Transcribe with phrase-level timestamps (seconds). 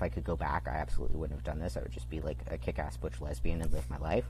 [0.00, 1.76] if I could go back, I absolutely wouldn't have done this.
[1.76, 4.24] I would just be like a kick-ass butch lesbian and live my life.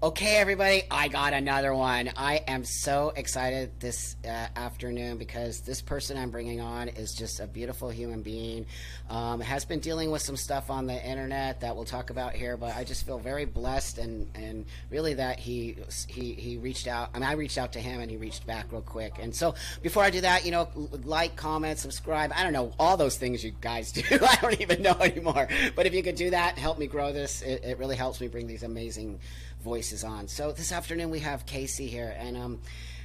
[0.00, 2.12] Okay, everybody, I got another one.
[2.16, 7.40] I am so excited this uh, afternoon because this person I'm bringing on is just
[7.40, 8.66] a beautiful human being.
[9.10, 12.56] Um, has been dealing with some stuff on the internet that we'll talk about here,
[12.56, 15.74] but I just feel very blessed and, and really that he
[16.06, 17.10] he he reached out.
[17.12, 19.14] I mean, I reached out to him and he reached back real quick.
[19.20, 20.68] And so before I do that, you know,
[21.02, 22.30] like, comment, subscribe.
[22.36, 24.04] I don't know all those things you guys do.
[24.12, 25.48] I don't even know anymore.
[25.74, 27.42] But if you could do that, help me grow this.
[27.42, 29.18] It, it really helps me bring these amazing
[29.62, 30.28] voices on.
[30.28, 32.60] So this afternoon we have KC here, and um,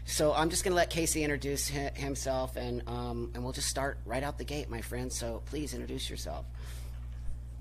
[0.05, 3.69] so I'm just going to let KC introduce hi- himself, and um, and we'll just
[3.69, 5.11] start right out the gate, my friend.
[5.11, 6.45] So please introduce yourself.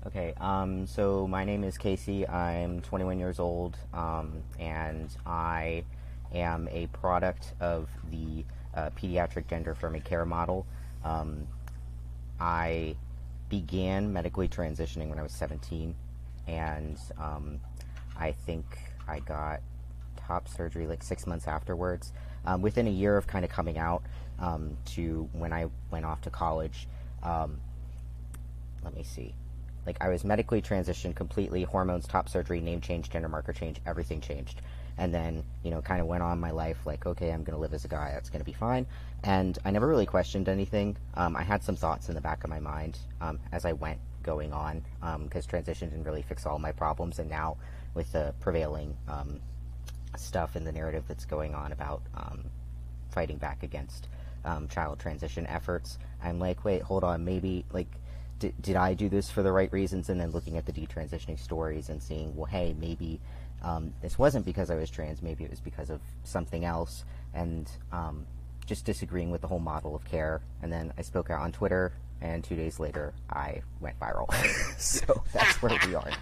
[0.05, 2.29] Okay, um, so my name is KC.
[2.29, 5.85] I'm 21 years old, um, and I
[6.33, 8.43] am a product of the
[8.75, 10.65] uh, pediatric gender affirming care model.
[11.05, 11.47] Um,
[12.37, 12.97] I
[13.47, 15.95] began medically transitioning when I was 17,
[16.47, 17.61] and um,
[18.23, 18.65] I think
[19.05, 19.59] I got
[20.15, 22.13] top surgery like six months afterwards.
[22.45, 24.03] Um, within a year of kind of coming out
[24.39, 26.87] um, to when I went off to college,
[27.21, 27.59] um,
[28.81, 29.33] let me see.
[29.85, 34.21] Like I was medically transitioned completely, hormones, top surgery, name change, gender marker change, everything
[34.21, 34.61] changed.
[34.97, 37.61] And then, you know, kind of went on my life like, okay, I'm going to
[37.61, 38.85] live as a guy, that's going to be fine.
[39.23, 40.95] And I never really questioned anything.
[41.15, 43.99] Um, I had some thoughts in the back of my mind um, as I went
[44.21, 44.81] going on
[45.23, 47.19] because transition didn't really fix all my problems.
[47.19, 47.57] And now
[47.93, 49.39] with the prevailing um,
[50.17, 52.45] stuff in the narrative that's going on about um,
[53.11, 54.07] fighting back against
[54.45, 55.97] um, child transition efforts.
[56.23, 57.87] I'm like, wait, hold on, maybe like.
[58.39, 60.09] Did, did I do this for the right reasons?
[60.09, 63.21] And then looking at the detransitioning stories and seeing, well, hey, maybe
[63.63, 67.69] um, this wasn't because I was trans, maybe it was because of something else, and
[67.91, 68.25] um,
[68.65, 70.41] just disagreeing with the whole model of care.
[70.61, 74.31] And then I spoke out on Twitter, and two days later, I went viral.
[74.77, 76.17] so that's where we are now.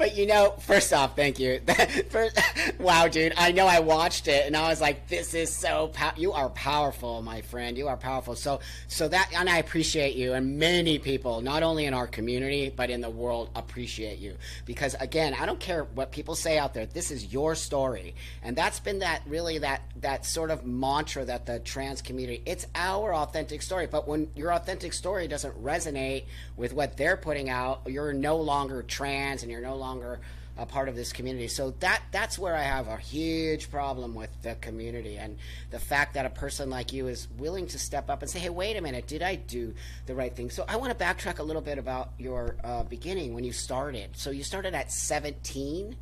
[0.00, 1.60] But you know, first off, thank you.
[2.08, 2.40] first,
[2.78, 6.14] wow, dude, I know I watched it and I was like, "This is so pow-
[6.16, 7.76] you are powerful, my friend.
[7.76, 11.84] You are powerful." So, so that and I appreciate you, and many people, not only
[11.84, 16.12] in our community but in the world, appreciate you because again, I don't care what
[16.12, 16.86] people say out there.
[16.86, 21.44] This is your story, and that's been that really that that sort of mantra that
[21.44, 22.42] the trans community.
[22.46, 26.24] It's our authentic story, but when your authentic story doesn't resonate
[26.56, 30.20] with what they're putting out, you're no longer trans and you're no longer longer
[30.56, 31.48] a part of this community.
[31.48, 35.38] So that that's where I have a huge problem with the community and
[35.70, 38.50] the fact that a person like you is willing to step up and say, "Hey,
[38.50, 39.74] wait a minute, did I do
[40.06, 43.34] the right thing?" So I want to backtrack a little bit about your uh, beginning
[43.34, 44.10] when you started.
[44.16, 45.96] So you started at 17.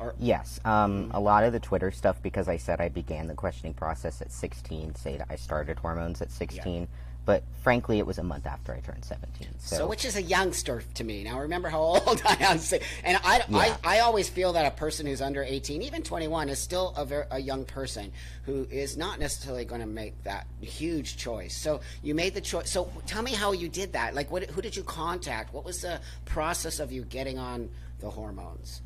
[0.00, 0.14] Or?
[0.18, 3.74] Yes, um, a lot of the Twitter stuff because I said I began the questioning
[3.74, 4.96] process at 16.
[4.96, 6.82] Say that I started hormones at 16.
[6.82, 6.86] Yeah
[7.26, 9.48] but frankly, it was a month after I turned 17.
[9.58, 11.24] So, so which is a youngster to me.
[11.24, 12.58] Now, remember how old I am.
[13.02, 13.58] And I, yeah.
[13.58, 17.04] I, I always feel that a person who's under 18, even 21, is still a,
[17.04, 18.12] very, a young person
[18.44, 21.56] who is not necessarily going to make that huge choice.
[21.56, 22.70] So you made the choice.
[22.70, 24.14] So tell me how you did that.
[24.14, 25.54] Like, what, who did you contact?
[25.54, 27.70] What was the process of you getting on
[28.00, 28.82] the hormones?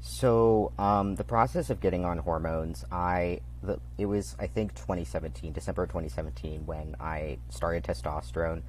[0.00, 5.52] So um, the process of getting on hormones, I the, it was I think 2017,
[5.52, 8.62] December 2017, when I started testosterone,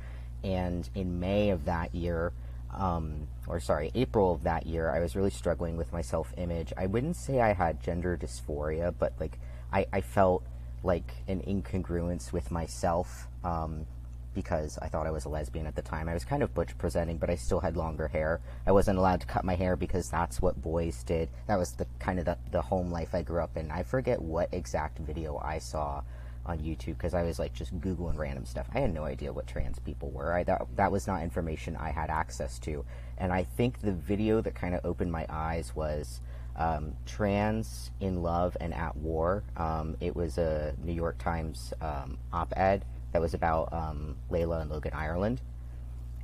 [0.43, 2.33] and in May of that year,
[2.73, 6.73] um, or sorry, April of that year, I was really struggling with my self image.
[6.75, 9.39] I wouldn't say I had gender dysphoria, but like
[9.71, 10.43] I, I felt
[10.83, 13.27] like an incongruence with myself.
[13.43, 13.85] Um,
[14.33, 16.07] because I thought I was a lesbian at the time.
[16.07, 18.41] I was kind of butch presenting, but I still had longer hair.
[18.65, 21.29] I wasn't allowed to cut my hair because that's what boys did.
[21.47, 23.71] That was the kind of the, the home life I grew up in.
[23.71, 26.03] I forget what exact video I saw
[26.45, 28.67] on YouTube because I was like just googling random stuff.
[28.73, 30.33] I had no idea what trans people were.
[30.33, 32.85] I that that was not information I had access to.
[33.17, 36.21] And I think the video that kind of opened my eyes was
[36.55, 42.17] um, "Trans in Love and at War." Um, it was a New York Times um,
[42.33, 45.41] op-ed that was about um, Laila and Logan Ireland.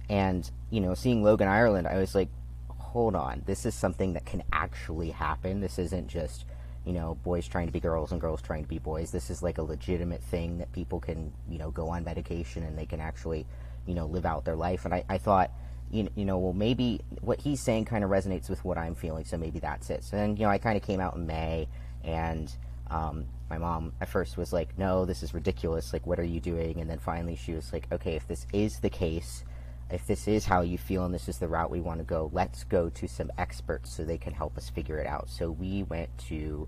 [0.09, 2.29] And, you know, seeing Logan Ireland, I was like,
[2.69, 5.59] hold on, this is something that can actually happen.
[5.59, 6.45] This isn't just,
[6.85, 9.11] you know, boys trying to be girls and girls trying to be boys.
[9.11, 12.77] This is like a legitimate thing that people can, you know, go on medication and
[12.77, 13.45] they can actually,
[13.85, 14.85] you know, live out their life.
[14.85, 15.51] And I, I thought,
[15.91, 19.25] you, you know, well, maybe what he's saying kind of resonates with what I'm feeling,
[19.25, 20.03] so maybe that's it.
[20.03, 21.67] So then, you know, I kind of came out in May
[22.03, 22.51] and
[22.89, 25.93] um, my mom at first was like, no, this is ridiculous.
[25.93, 26.79] Like, what are you doing?
[26.81, 29.43] And then finally she was like, okay, if this is the case,
[29.89, 32.29] if this is how you feel and this is the route we want to go,
[32.33, 35.29] let's go to some experts so they can help us figure it out.
[35.29, 36.67] So we went to,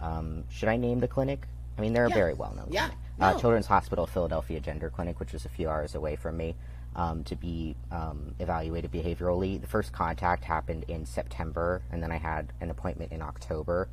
[0.00, 1.46] um, should I name the clinic?
[1.76, 2.14] I mean, they're Yeah.
[2.14, 2.68] a very well known.
[2.70, 2.86] Yeah.
[2.88, 2.96] clinic.
[3.20, 6.54] Uh, Children's Hospital Philadelphia Gender Clinic, which was a few hours away from me,
[6.96, 9.60] um, to be um, evaluated behaviorally.
[9.60, 13.88] The first contact happened in September, and then I had an appointment in October.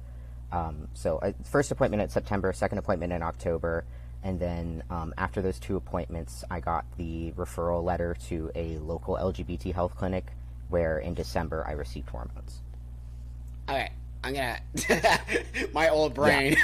[0.52, 3.84] Um, so, uh, first appointment in September, second appointment in October,
[4.24, 9.16] and then um, after those two appointments, I got the referral letter to a local
[9.16, 10.26] LGBT health clinic,
[10.70, 12.62] where in December I received hormones.
[13.68, 13.92] All right,
[14.24, 14.60] I'm gonna
[15.74, 16.56] my old brain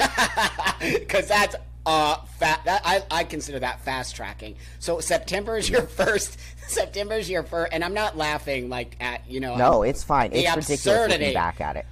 [0.80, 2.62] because that's uh fat.
[2.66, 4.56] That I I consider that fast tracking.
[4.80, 6.40] So September is your first.
[6.68, 9.58] September is your first, and I'm not laughing like at you know.
[9.58, 10.32] No, it's fine.
[10.32, 11.26] It's ridiculous absurdity.
[11.26, 11.86] looking back at it.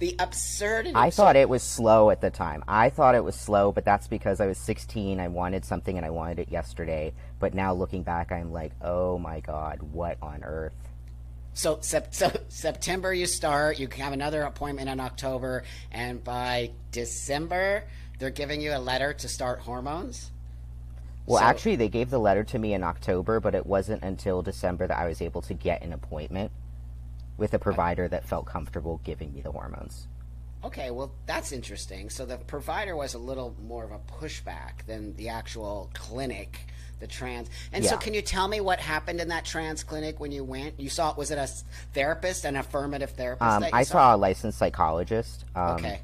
[0.00, 0.94] The absurdity.
[0.96, 2.64] I thought it was slow at the time.
[2.66, 5.20] I thought it was slow, but that's because I was 16.
[5.20, 7.12] I wanted something and I wanted it yesterday.
[7.38, 10.72] But now looking back, I'm like, oh my god, what on earth?
[11.52, 13.78] So, sep- so September you start.
[13.78, 17.84] You have another appointment in October, and by December
[18.18, 20.30] they're giving you a letter to start hormones.
[21.26, 24.40] Well, So- actually, they gave the letter to me in October, but it wasn't until
[24.42, 26.50] December that I was able to get an appointment
[27.40, 30.06] with a provider that felt comfortable giving me the hormones.
[30.62, 32.10] Okay, well that's interesting.
[32.10, 36.60] So the provider was a little more of a pushback than the actual clinic,
[37.00, 37.48] the trans.
[37.72, 40.78] And so, can you tell me what happened in that trans clinic when you went?
[40.78, 41.48] You saw was it a
[41.94, 43.50] therapist, an affirmative therapist?
[43.50, 45.46] Um, I saw a licensed psychologist.
[45.56, 46.00] Um, Okay.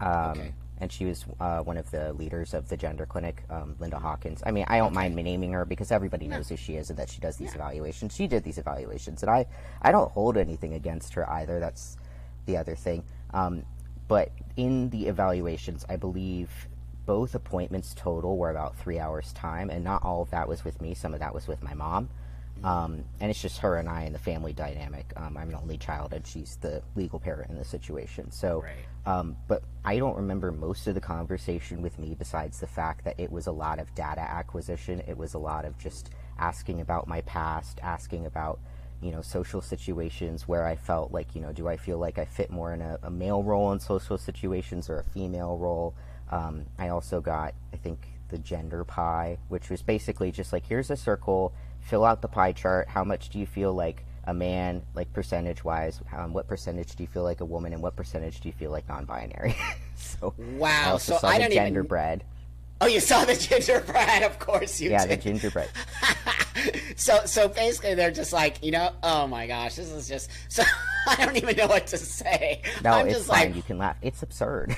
[0.00, 0.52] Um, Okay.
[0.82, 4.42] And she was uh, one of the leaders of the gender clinic, um, Linda Hawkins.
[4.44, 6.98] I mean, I don't mind me naming her because everybody knows who she is and
[6.98, 7.54] that she does these Yeah.
[7.54, 8.12] evaluations.
[8.16, 9.46] She did these evaluations, and I,
[9.80, 11.60] I don't hold anything against her either.
[11.60, 11.96] That's
[12.46, 13.04] the other thing.
[13.32, 13.62] Um,
[14.08, 16.50] but in the evaluations, I believe
[17.06, 20.82] both appointments total were about three hours time, and not all of that was with
[20.82, 20.94] me.
[20.94, 22.08] Some of that was with my mom.
[22.64, 25.12] Um, and it's just her and I and the family dynamic.
[25.16, 28.32] Um, I'm an only child, and she's the legal parent in the situation.
[28.32, 28.72] So, Right.
[29.04, 33.18] Um, but I don't remember most of the conversation with me besides the fact that
[33.18, 35.02] it was a lot of data acquisition.
[35.08, 38.60] It was a lot of just asking about my past, asking about,
[39.00, 42.24] you know, social situations where I felt like, you know, do I feel like I
[42.24, 45.94] fit more in a, a male role in social situations or a female role?
[46.30, 50.90] Um, I also got, I think, the gender pie, which was basically just like, here's
[50.90, 52.88] a circle, fill out the pie chart.
[52.88, 56.00] How much do you feel like a man, like percentage wise?
[56.16, 58.70] Um, what percentage do you feel like a woman, and what percentage do you feel
[58.70, 59.56] like non-binary?
[59.96, 60.92] so I Wow.
[60.92, 62.22] also So saw I the don't even.
[62.80, 65.68] Oh, you saw the gingerbread, of course you Yeah, the gingerbread.
[66.96, 70.62] so so basically they're just like you know oh my gosh this is just so
[71.08, 73.46] i don't even know what to say No, i'm it's just fine.
[73.48, 73.96] like you can laugh.
[74.02, 74.76] It's absurd.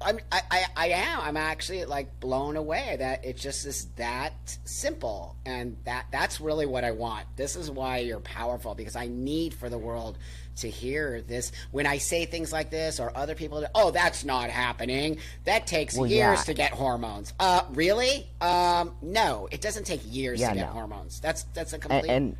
[0.00, 1.20] I'm, I, I i am.
[1.20, 6.66] I'm actually like blown away that it just is that simple and that that's really
[6.66, 7.26] what i want.
[7.36, 10.18] This is why you're powerful because i need for the world
[10.56, 11.50] to hear this.
[11.70, 15.18] When i say things like this or other people oh that's not happening.
[15.44, 16.44] That takes Well, years yeah.
[16.44, 17.32] to get hormones.
[17.40, 18.26] Uh really?
[18.40, 19.48] Um no.
[19.50, 20.72] It doesn't take years Yeah, to get no.
[20.72, 21.20] hormones.
[21.20, 22.36] That's that's a and, complete and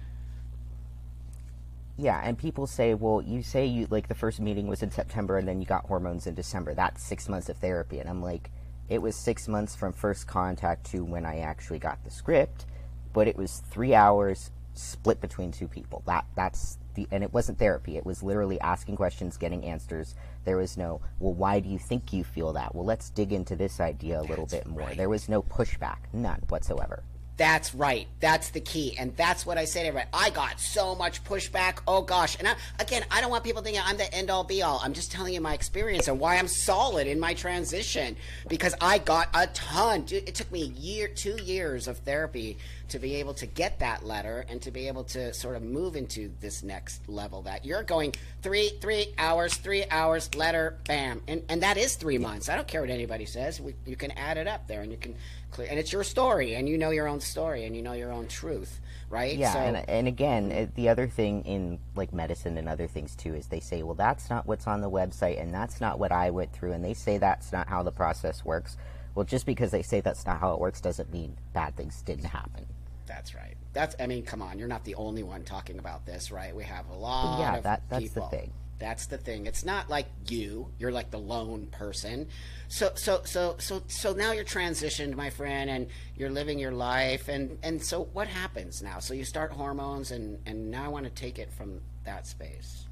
[1.98, 5.38] yeah, and people say, well, you say you like the first meeting was in September
[5.38, 6.74] and then you got hormones in December.
[6.74, 8.50] That's six months of therapy, and I'm like,
[8.88, 12.66] it was six months from first contact to when I actually got the script,
[13.12, 16.02] but it was three hours split between two people.
[16.06, 17.96] That that's the and it wasn't therapy.
[17.96, 20.14] It was literally asking questions, getting answers.
[20.44, 22.74] There was no, well, why do you think you feel that?
[22.74, 24.80] Well, let's dig into this idea a little That's bit more.
[24.80, 24.96] right.
[24.96, 27.02] There was no pushback, none whatsoever.
[27.36, 28.06] That's right.
[28.20, 28.96] That's the key.
[28.98, 30.08] And that's what I say to everybody.
[30.12, 31.80] I got so much pushback.
[31.86, 32.38] Oh gosh.
[32.38, 34.80] And I, again, I don't want people thinking I'm the end all be all.
[34.82, 38.16] I'm just telling you my experience and why I'm solid in my transition
[38.48, 40.06] because I got a ton.
[40.10, 42.56] It took me a year, two years of therapy
[42.88, 45.96] to be able to get that letter and to be able to sort of move
[45.96, 51.22] into this next level that you're going three, three hours, three hours, letter, bam.
[51.26, 52.48] And, and that is three months.
[52.48, 53.60] I don't care what anybody says.
[53.60, 55.16] We, you can add it up there and you can
[55.50, 58.12] clear, and it's your story and you know your own story and you know your
[58.12, 59.36] own truth, right?
[59.36, 63.16] Yeah, So, and and again, it, the other thing in like medicine and other things
[63.16, 66.12] too is they say, well, that's not what's on the website, and that's not what
[66.12, 68.76] I went through, and they say that's not how the process works.
[69.14, 72.26] Well, just because they say that's not how it works doesn't mean bad things didn't
[72.26, 72.66] happen.
[73.06, 73.56] That's right.
[73.72, 74.58] That's, I mean, come on.
[74.58, 76.54] You're not the only one talking about this, right?
[76.54, 77.44] We have a lot of people.
[77.44, 78.28] yeah, of that that's people.
[78.30, 78.52] the thing.
[78.78, 79.46] That's the thing.
[79.46, 80.68] It's not like you.
[80.78, 82.28] You're like the lone person.
[82.68, 87.28] So so so so so now you're transitioned, my friend, and you're living your life.
[87.28, 88.98] And and so what happens now?
[88.98, 92.86] So you start hormones, and and now I want to take it from that space.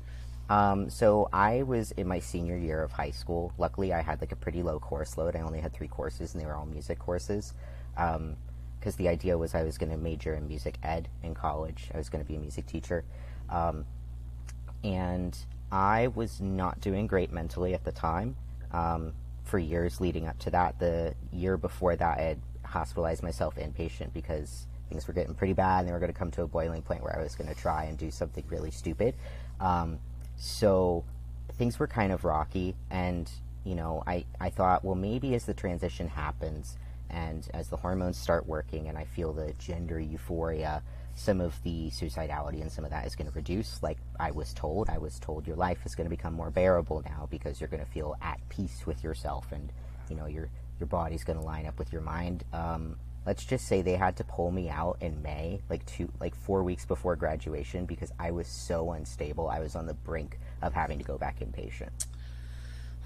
[0.49, 3.53] Um, so I was in my senior year of high school.
[3.59, 5.37] Luckily, I had like a pretty low course load.
[5.37, 7.53] I only had three courses, and they were all music courses.
[8.85, 11.89] Because the idea was I was going to major in music ed in college.
[11.95, 13.03] I was going to be a music teacher,
[13.49, 13.87] um,
[14.83, 15.35] and
[15.73, 18.37] I was not doing great mentally at the time.
[18.73, 19.15] Um,
[19.45, 20.79] for years leading up to that.
[20.79, 25.81] The year before that, I had hospitalized myself inpatient because things were getting pretty bad
[25.81, 27.55] and they were going to come to a boiling point where I was going to
[27.55, 29.15] try and do something really stupid.
[29.61, 29.99] Um,
[30.37, 31.05] so
[31.57, 33.31] things were kind of rocky, and
[33.65, 36.77] you know, I, I thought, well, maybe as the transition happens
[37.15, 40.83] and as the hormones start working and I feel the gender euphoria,
[41.15, 43.83] some of the suicidality and some of that is going to reduce.
[43.83, 47.03] Like I was told, I was told your life is going to become more bearable
[47.05, 49.73] now because you're going to feel at peace with yourself and,
[50.11, 52.45] you know, your, your body's going to line up with your mind.
[52.53, 56.35] Um, let's just say they had to pull me out in May, like two, like
[56.35, 59.49] four weeks before graduation, because I was so unstable.
[59.49, 61.91] I was on the brink of having to go back inpatient.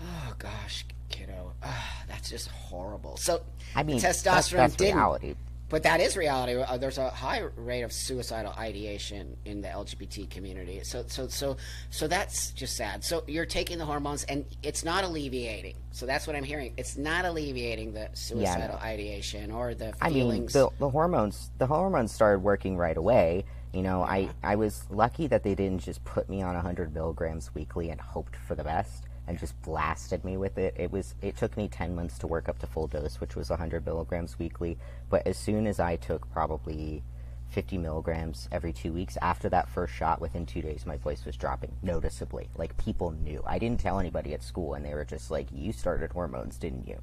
[0.00, 3.16] Oh gosh, kiddo, ah, that's just horrible.
[3.16, 3.42] So
[3.74, 5.34] I mean, testosterone that's, that's didn't, reality.
[5.68, 6.54] but that is reality.
[6.54, 10.80] Uh, there's a high rate of suicidal ideation in the LGBT community.
[10.84, 11.56] So so so
[11.90, 13.04] so that's just sad.
[13.04, 15.74] So you're taking the hormones, and it's not alleviating.
[15.90, 16.74] So that's what I'm hearing.
[16.76, 20.52] It's not alleviating the suicidal ideation or the I mean, feelings.
[20.52, 23.44] the, the hormones, the hormones started working right away.
[23.72, 27.52] You know, I, I was lucky that they didn't just put me on 100 milligrams
[27.54, 30.74] weekly and hoped for the best and just blasted me with it.
[30.76, 33.50] It was it took me 10 months to work up to full dose, which was
[33.50, 34.78] 100 milligrams weekly.
[35.10, 37.04] But as soon as I took probably
[37.50, 41.36] 50 milligrams every two weeks after that first shot, within two days, my voice was
[41.36, 42.48] dropping noticeably.
[42.56, 43.42] Like people knew.
[43.46, 46.88] I didn't tell anybody at school, and they were just like, "You started hormones, didn't
[46.88, 47.00] you?"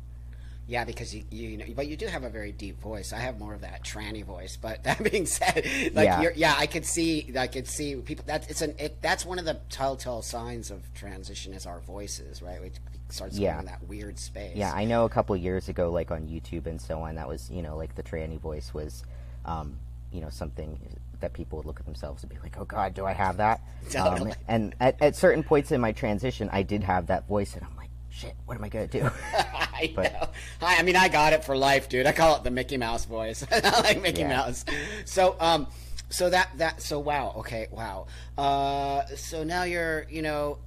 [0.68, 3.14] Yeah, because you, you know, but you do have a very deep voice.
[3.14, 4.58] I have more of that tranny voice.
[4.60, 6.22] But that being said, like, Yeah.
[6.22, 8.26] you're, yeah, I could see, I could see people.
[8.28, 12.42] That it's an, it, that's one of the telltale signs of transition is our voices,
[12.42, 12.62] right?
[12.62, 12.72] We
[13.10, 13.52] starts Yeah.
[13.52, 14.56] going in that weird space.
[14.56, 17.50] Yeah, I know a couple years ago, like on YouTube and so on, that was
[17.52, 19.04] you know like the tranny voice was,
[19.46, 19.78] um,
[20.12, 20.80] you know, something
[21.20, 23.62] that people would look at themselves and be like, "Oh God, do I have that?"
[23.92, 24.32] Totally.
[24.32, 27.64] Um, and at, at certain points in my transition, I did have that voice, and
[27.64, 27.85] I'm like,
[28.16, 30.28] "Shit, what am I gonna do?" I But- know.
[30.62, 32.06] I, I mean, I got it for life, dude.
[32.08, 33.46] I call it the Mickey Mouse voice.
[33.52, 34.30] I like Mickey Yeah.
[34.30, 34.64] Mouse.
[35.06, 35.68] So, um,
[36.10, 37.34] so that that so wow.
[37.40, 38.08] Okay, wow.
[38.38, 40.60] Uh, so now you're, you know,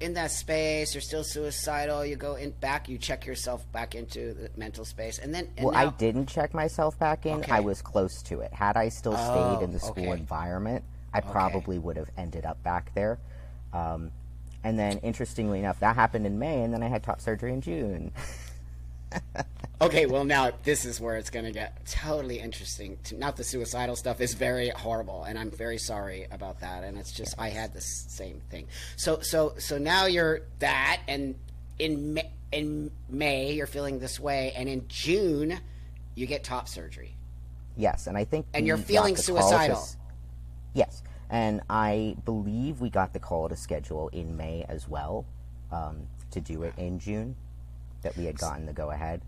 [0.00, 0.94] in that space.
[0.94, 2.04] You're still suicidal.
[2.04, 2.88] You go in back.
[2.88, 6.54] You check yourself back into the mental space, and then and well, I didn't check
[6.54, 7.38] myself back in.
[7.40, 7.52] Okay.
[7.52, 8.52] I was close to it.
[8.52, 10.18] Had I still Oh, stayed in the school okay.
[10.20, 13.18] environment, I probably would have ended up back there.
[13.72, 14.10] Um,
[14.64, 17.60] and then, interestingly enough, that happened in May, and then I had top surgery in
[17.60, 18.12] June.
[19.80, 22.96] Okay, well now this is where it's going to get totally interesting.
[23.12, 26.84] Not the suicidal stuff is very horrible, and I'm very sorry about that.
[26.84, 28.66] And it's just I had the same thing.
[28.96, 31.34] So so so now you're that, and
[31.78, 35.60] in May, in May you're feeling this way, and in June
[36.14, 37.14] you get top surgery.
[37.76, 39.84] Yes, and I think And you're feeling the call to suicidal.
[40.72, 45.24] yes, and I believe we got the call to schedule in May as well
[45.72, 47.36] um, to do it in June.
[48.02, 49.22] That we had gotten the go ahead.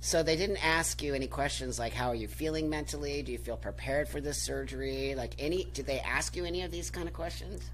[0.00, 3.22] So they didn't ask you any questions like how are you feeling mentally?
[3.22, 5.14] Do you feel prepared for this surgery?
[5.16, 5.64] Like any?
[5.72, 7.70] Did they ask you any of these kind of questions?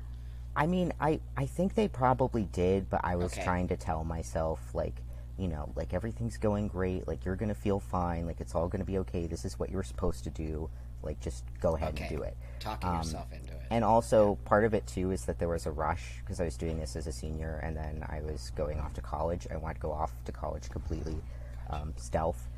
[0.56, 3.42] I mean, I I think they probably did, but I was Okay.
[3.42, 4.94] trying to tell myself like,
[5.36, 8.84] you know, like everything's going great, like you're gonna feel fine, like it's all gonna
[8.84, 9.26] be okay.
[9.26, 10.70] This is what you're supposed to do.
[11.04, 12.06] Like just go ahead Okay.
[12.08, 12.36] and do it.
[12.60, 13.60] Talking Um, yourself into it.
[13.70, 16.56] And also, part of it too is that there was a rush because I was
[16.56, 19.46] doing this as a senior, and then I was going off to college.
[19.50, 21.16] I wanted to go off to college completely
[21.70, 22.48] um, stealth,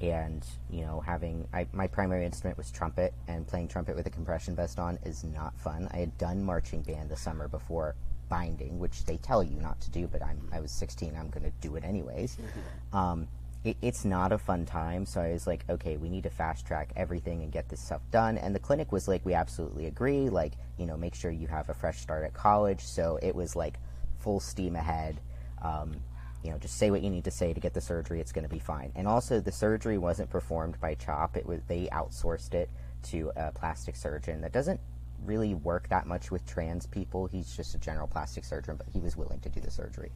[0.00, 4.10] and you know, having I, my primary instrument was trumpet, and playing trumpet with a
[4.10, 5.88] compression vest on is not fun.
[5.92, 7.94] I had done marching band the summer before
[8.28, 11.16] binding, which they tell you not to do, but I'm I was 16.
[11.16, 12.36] I'm going to do it anyways.
[12.92, 13.28] Um,
[13.64, 15.04] it, it's not a fun time.
[15.04, 18.02] So I was like, okay, we need to fast track everything and get this stuff
[18.10, 18.38] done.
[18.38, 20.28] And the clinic was like, we absolutely agree.
[20.28, 22.80] Like, you know, make sure you have a fresh start at college.
[22.80, 23.78] So it was like
[24.18, 25.20] full steam ahead.
[25.62, 25.96] Um,
[26.44, 28.20] you know, just say what you need to say to get the surgery.
[28.20, 28.92] It's going to be fine.
[28.94, 31.36] And also, the surgery wasn't performed by CHOP.
[31.36, 32.70] It was they outsourced it
[33.10, 34.80] to a plastic surgeon that doesn't
[35.24, 37.26] really work that much with trans people.
[37.26, 40.12] He's just a general plastic surgeon, but he was willing to do the surgery.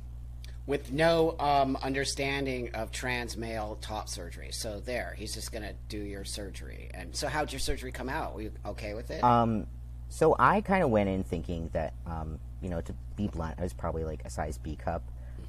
[0.67, 4.51] With no um, understanding of trans male top surgery.
[4.53, 6.91] So there, he's just gonna do your surgery.
[6.95, 8.35] And so, how'd your surgery come out?
[8.35, 9.23] Were you okay with it?
[9.25, 9.67] Um,
[10.09, 13.63] so I kind of went in thinking that, um, you know, to be blunt, I
[13.63, 15.03] was probably like a size B cup.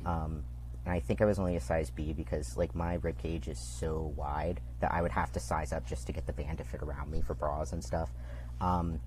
[0.06, 0.44] Um,
[0.86, 3.60] and I think I was only a size B because like my rib cage is
[3.60, 6.64] so wide that I would have to size up just to get the band to
[6.64, 8.10] fit around me for bras and stuff.
[8.60, 9.00] Um,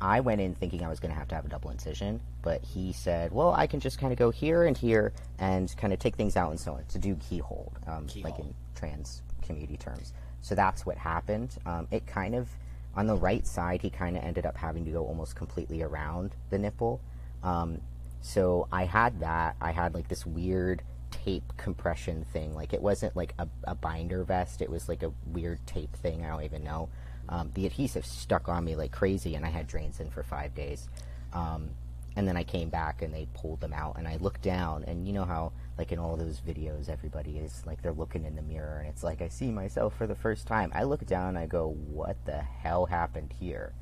[0.00, 2.62] I went in thinking I was going to have to have a double incision, but
[2.62, 5.98] he said, "Well, I can just kind of go here and here and kind of
[5.98, 10.12] take things out and so on to do keyhole, um, like in trans community terms."
[10.42, 11.56] So that's what happened.
[11.66, 12.48] Um, it kind of
[12.94, 16.34] on the right side, he kind of ended up having to go almost completely around
[16.50, 17.00] the nipple.
[17.42, 17.80] Um,
[18.20, 19.56] so I had that.
[19.60, 22.54] I had like this weird tape compression thing.
[22.54, 24.62] Like it wasn't like a, a binder vest.
[24.62, 26.24] It was like a weird tape thing.
[26.24, 26.88] I don't even know.
[27.30, 30.54] Um, the adhesive stuck on me like crazy, and I had drains in for five
[30.54, 30.88] days.
[31.32, 31.70] Um,
[32.16, 35.06] and then I came back and they pulled them out, and I looked down, and
[35.06, 38.42] you know how like in all those videos, everybody is like they're looking in the
[38.42, 40.72] mirror, and it's like I see myself for the first time.
[40.74, 43.72] I look down, and I go, "What the hell happened here?"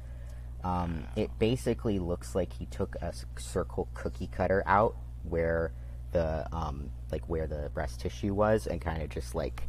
[0.63, 5.73] Um, it basically looks like he took a circle cookie cutter out where
[6.13, 9.63] the um, like where the breast tissue was, and kind of just like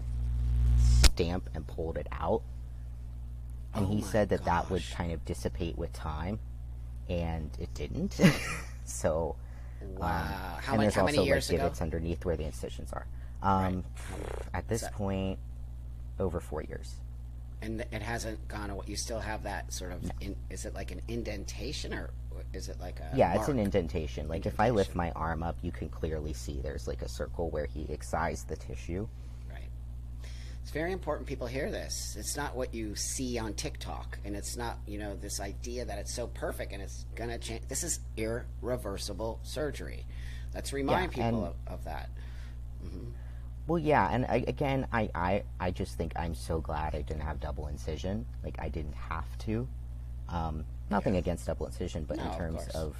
[0.78, 2.42] stamp and pulled it out.
[3.76, 6.40] And Oh he said that that would kind of dissipate with time,
[7.08, 8.20] and it didn't.
[8.86, 9.36] so
[9.98, 10.58] Wow.
[10.62, 11.64] how and many there's how also years like ago?
[11.64, 13.06] divots underneath where the incisions are.
[13.42, 13.84] Um,
[14.54, 15.40] At this point,
[16.20, 16.96] over four years.
[17.62, 18.86] And it hasn't gone away.
[18.88, 20.10] You still have that sort of.
[20.22, 22.10] In, is it like an indentation or
[22.54, 23.16] is it like a?
[23.16, 24.28] Yeah, it's an indentation.
[24.28, 27.50] Like if I lift my arm up, you can clearly see there's like a circle
[27.50, 29.08] where he excised the tissue.
[30.70, 32.16] It's very important people hear this.
[32.16, 35.98] It's not what you see on TikTok, and it's not you know this idea that
[35.98, 37.64] it's so perfect and it's gonna change.
[37.68, 40.06] This is irreversible surgery.
[40.54, 42.12] Let's remind Yeah, people of, of that.
[43.66, 47.24] Well, yeah, and I, again, I, I, I just think I'm so glad I didn't
[47.24, 48.28] have double incision.
[48.44, 49.68] Like I didn't have to.
[50.28, 52.76] Um, nothing against double incision, but No, in terms course.
[52.76, 52.96] of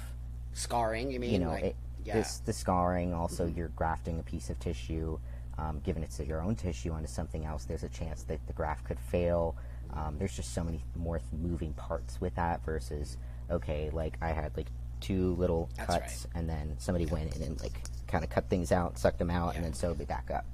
[0.54, 1.30] Scarring, you mean?
[1.30, 2.14] you know like, it, yeah.
[2.14, 3.14] this the scarring.
[3.14, 5.20] Also, you're grafting a piece of tissue.
[5.60, 8.84] Um, given it's your own tissue onto something else, there's a chance that the graft
[8.84, 9.56] could fail.
[9.92, 13.18] Um, there's just so many more moving parts with that versus
[13.50, 14.68] okay, like I had like
[15.00, 18.72] two little That's cuts, and then somebody went in and like kind of cut things
[18.72, 20.44] out, sucked them out, and then sewed me back up.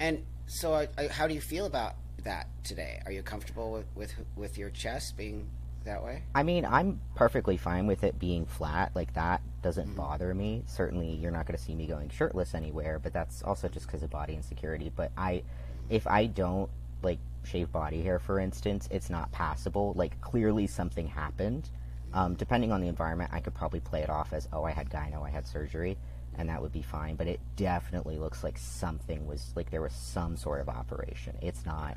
[0.00, 3.00] And so, I, I, how do you feel about that today?
[3.06, 5.48] Are you comfortable with, with with your chest being
[5.84, 6.22] that way?
[6.34, 8.92] I mean, I'm perfectly fine with it being flat.
[8.94, 10.62] Like that doesn't bother me.
[10.66, 14.02] Certainly, you're not going to see me going shirtless anywhere, but that's also just because
[14.02, 14.92] of body insecurity.
[14.94, 15.42] But I,
[15.88, 16.68] if I don't
[17.02, 19.94] like shave body hair, for instance, it's not passable.
[19.96, 21.70] Like clearly something happened.
[22.12, 24.90] Um, depending on the environment, I could probably play it off as, oh, I had
[24.90, 25.96] gyno, I had surgery,
[26.36, 27.16] and that would be fine.
[27.16, 31.36] But it definitely looks like something was like there was some sort of operation.
[31.40, 31.96] It's not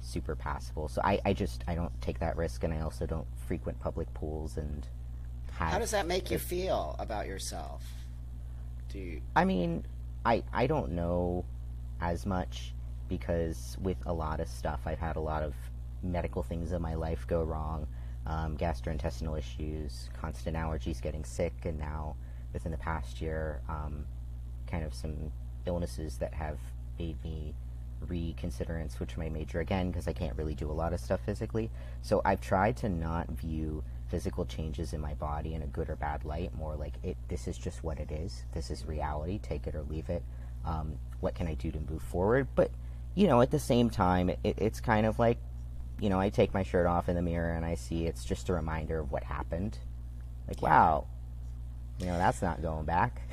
[0.00, 0.88] super passable.
[0.88, 4.12] So I, I just I don't take that risk, and I also don't frequent public
[4.12, 4.88] pools and
[5.68, 7.82] How does that make you feel about yourself?
[8.88, 9.20] Do you?
[9.36, 9.84] I mean,
[10.24, 11.44] I I don't know
[12.00, 12.72] as much
[13.08, 15.54] because with a lot of stuff, I've had a lot of
[16.02, 17.86] medical things in my life go wrong,
[18.26, 22.16] um, gastrointestinal issues, constant allergies, getting sick, and now
[22.52, 24.06] within the past year, um,
[24.66, 25.30] kind of some
[25.66, 26.58] illnesses that have
[26.98, 27.54] made me
[28.08, 31.20] reconsider and switch my major again because I can't really do a lot of stuff
[31.26, 31.70] physically.
[32.00, 35.96] So I've tried to not view physical changes in my body in a good or
[35.96, 36.54] bad light.
[36.56, 37.16] More like it.
[37.28, 38.44] This is just what it is.
[38.52, 39.38] This is reality.
[39.38, 40.22] Take it or leave it.
[40.64, 42.48] Um, what can I do to move forward?
[42.54, 42.70] But
[43.14, 45.38] you know, at the same time, it, it's kind of like,
[46.00, 48.48] you know, I take my shirt off in the mirror and I see it's just
[48.48, 49.78] a reminder of what happened.
[50.46, 51.06] Like, wow,
[51.98, 53.22] you know, that's not going back.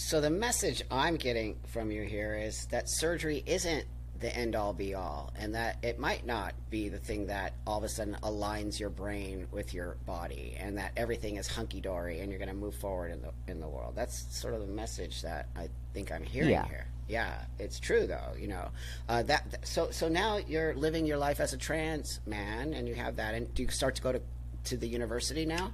[0.00, 3.84] So the message I'm getting from you here is that surgery isn't
[4.20, 7.78] the end all be all, and that it might not be the thing that all
[7.78, 12.20] of a sudden aligns your brain with your body, and that everything is hunky dory,
[12.20, 13.94] and you're going to move forward in the in the world.
[13.94, 16.66] That's sort of the message that I think I'm hearing Yeah.
[16.66, 16.86] here.
[17.08, 18.34] Yeah, it's true though.
[18.38, 18.68] You know
[19.08, 19.66] uh, that.
[19.66, 23.34] So so now you're living your life as a trans man, and you have that.
[23.34, 24.20] And do you start to go to
[24.64, 25.72] to the university now?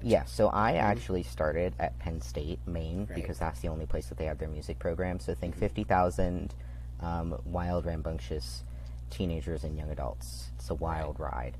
[0.00, 3.16] Yeah, so I actually started at Penn State, Main, Right.
[3.16, 5.18] because that's the only place that they have their music program.
[5.18, 6.54] So think 50,000
[7.02, 8.64] um, wild, rambunctious
[9.10, 10.50] teenagers and young adults.
[10.56, 11.56] It's a wild ride.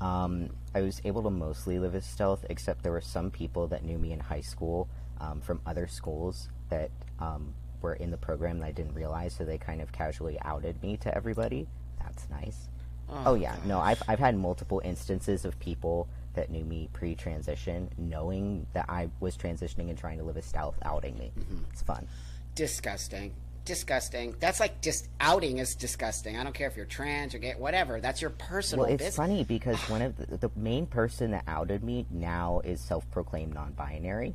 [0.00, 3.84] Um, I was able to mostly live as stealth, except there were some people that
[3.84, 4.88] knew me in high school
[5.20, 9.44] um, from other schools that um, were in the program that I didn't realize, so
[9.44, 11.66] they kind of casually outed me to everybody.
[12.00, 12.68] That's nice.
[13.24, 18.66] Oh, yeah, no, I've I've had multiple instances of people that knew me pre-transition, knowing
[18.74, 21.32] that I was transitioning and trying to live a stealth, outing me.
[21.72, 22.06] It's fun.
[22.54, 23.32] disgusting
[23.68, 27.54] disgusting that's like just outing is disgusting i don't care if you're trans or gay
[27.58, 31.30] whatever that's your personal Well, it's business funny because one of the, the main person
[31.32, 34.34] that outed me now is self-proclaimed non-binary.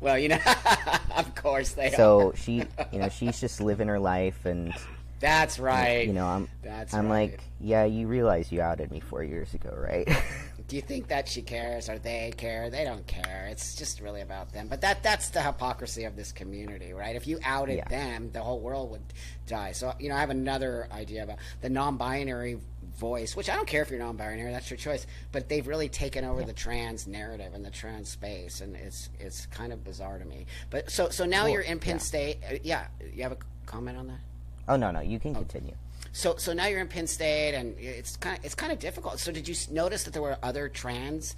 [0.00, 0.38] well you know
[1.16, 4.72] of course they are So she, you know, she's just living her life, and
[5.20, 7.32] that's right you know, I'm, That's I'm right.
[7.32, 10.08] like, yeah, you realize you outed me four years ago, right?
[10.66, 14.20] do you think that she cares or they care they don't care it's just really
[14.20, 17.88] about them but that that's the hypocrisy of this community right if you outed Yeah.
[17.88, 19.02] them the whole world would
[19.46, 22.58] die so you know i have another idea about the non-binary
[22.96, 25.06] voice, which I don't care if you're non-binary, that's your choice.
[25.32, 29.46] But they've really taken over the trans narrative and the trans space, and it's it's
[29.46, 30.46] kind of bizarre to me.
[30.70, 31.98] But so so now you're in Penn yeah.
[31.98, 32.38] State.
[32.48, 34.20] Uh, yeah, you have a comment on that?
[34.68, 35.74] Oh no, no, you can continue.
[36.14, 39.18] So so now you're in Penn State, and it's kind of, it's kind of difficult.
[39.18, 41.34] So did you notice that there were other trans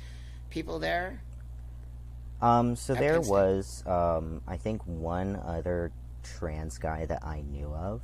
[0.50, 1.22] people there?
[2.42, 8.02] Um, so there was, um, I think, one other trans guy that I knew of,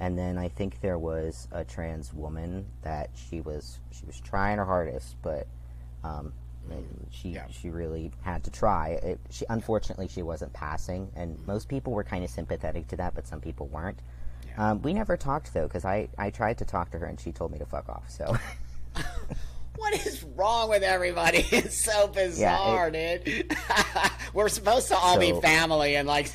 [0.00, 4.58] and then I think there was a trans woman that she was she was trying
[4.58, 5.46] her hardest, but
[6.02, 6.32] um,
[7.10, 7.46] she Yeah.
[7.48, 8.88] she really had to try.
[8.88, 13.14] It, she unfortunately she wasn't passing, and most people were kind of sympathetic to that,
[13.14, 14.00] but some people weren't.
[14.56, 14.70] Yeah.
[14.70, 17.32] Um, we never talked though, because I I tried to talk to her and she
[17.32, 18.10] told me to fuck off.
[18.10, 18.36] So.
[19.76, 21.46] What is wrong with everybody?
[21.50, 23.56] It's so bizarre, dude.
[24.34, 26.30] We're supposed to all be family and like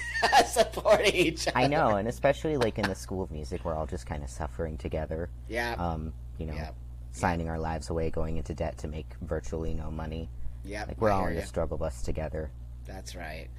[0.47, 1.57] supporting each other.
[1.57, 4.29] I know, and especially like in the School of Music, we're all just kind of
[4.31, 5.29] suffering together.
[5.47, 5.75] Yeah.
[5.77, 6.71] Um, you know, Yeah.
[7.11, 10.29] signing our lives away, going into debt to make virtually no money.
[10.65, 10.85] yeah.
[10.87, 12.49] Like we're all in the struggle bus together.
[12.87, 13.49] That's right.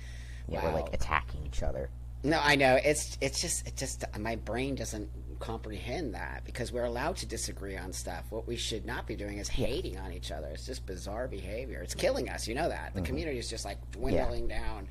[0.49, 1.89] Yeah, we're like attacking each other.
[2.23, 2.79] No, I know.
[2.83, 7.77] It's it's just it just my brain doesn't comprehend that because we're allowed to disagree
[7.77, 8.25] on stuff.
[8.31, 10.49] What we should not be doing is hating on each other.
[10.49, 11.81] It's just bizarre behavior.
[11.81, 12.49] It's killing us.
[12.49, 14.89] You know that the community is just like dwindling down.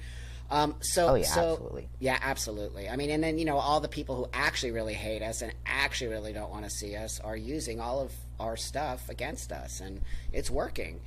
[0.50, 1.12] Um, so Mm-hmm.
[1.12, 1.90] Oh, yeah, so absolutely.
[2.00, 2.90] yeah, absolutely.
[2.90, 5.54] I mean, and then you know all the people who actually really hate us and
[5.66, 9.82] actually really don't want to see us are using all of our stuff against us,
[9.82, 11.02] and it's working.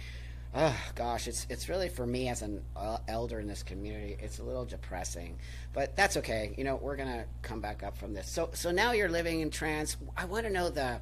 [0.53, 4.41] Oh gosh, it's it's really for me as an uh, elder in this community, it's
[4.41, 5.39] a little depressing,
[5.73, 6.55] but that's okay.
[6.59, 8.29] You know, we're gonna come back up from this.
[8.29, 9.97] So so now you're living in trans.
[10.17, 10.99] I want to know the,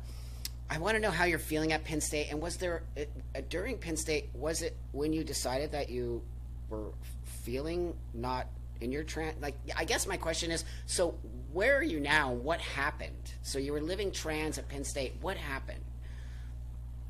[0.69, 3.03] I want to know how you're feeling at Penn State, and was there uh,
[3.35, 6.21] uh, during Penn State was it when you decided that you
[6.69, 6.93] were
[7.25, 8.49] feeling not
[8.83, 9.41] in your trans?
[9.41, 11.15] Like I guess my question is, so
[11.55, 12.35] where are you now?
[12.35, 13.33] What happened?
[13.41, 15.15] So you were living trans at Penn State.
[15.23, 15.85] What happened?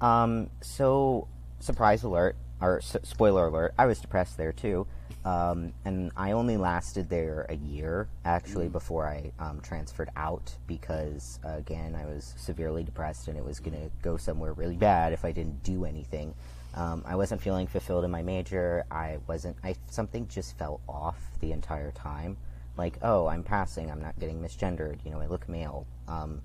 [0.01, 1.27] Um, so
[1.61, 4.87] surprise alert, or s- spoiler alert, I was depressed there too.
[5.25, 11.39] Um, and I only lasted there a year actually before I um, transferred out because
[11.45, 15.25] uh, again I was severely depressed and it was gonna go somewhere really bad if
[15.25, 16.35] I didn't do anything.
[16.75, 18.85] Um, I wasn't feeling fulfilled in my major.
[18.91, 19.57] I wasn't.
[19.65, 22.37] I something just felt off the entire time.
[22.77, 23.91] Like, oh, I'm passing.
[23.91, 25.05] I'm not getting misgendered.
[25.05, 25.87] You know, I look male.
[26.07, 26.43] Um,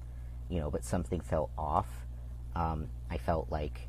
[0.49, 1.87] you know, but something felt off.
[2.55, 3.87] Um, I felt like,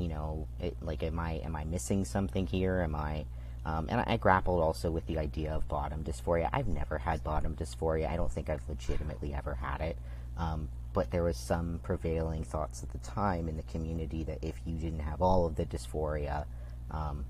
[0.00, 2.80] you know, it, like am I am I missing something here?
[2.80, 3.24] Am I?
[3.66, 6.48] Um, and I, I grappled also with the idea of bottom dysphoria.
[6.52, 8.10] I've never had bottom dysphoria.
[8.10, 9.98] I don't think I've legitimately ever had it.
[10.38, 14.60] Um, but there was some prevailing thoughts at the time in the community that if
[14.64, 16.46] you didn't have all of the dysphoria,
[16.90, 17.24] um,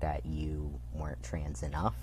[0.00, 1.94] that you weren't trans enough.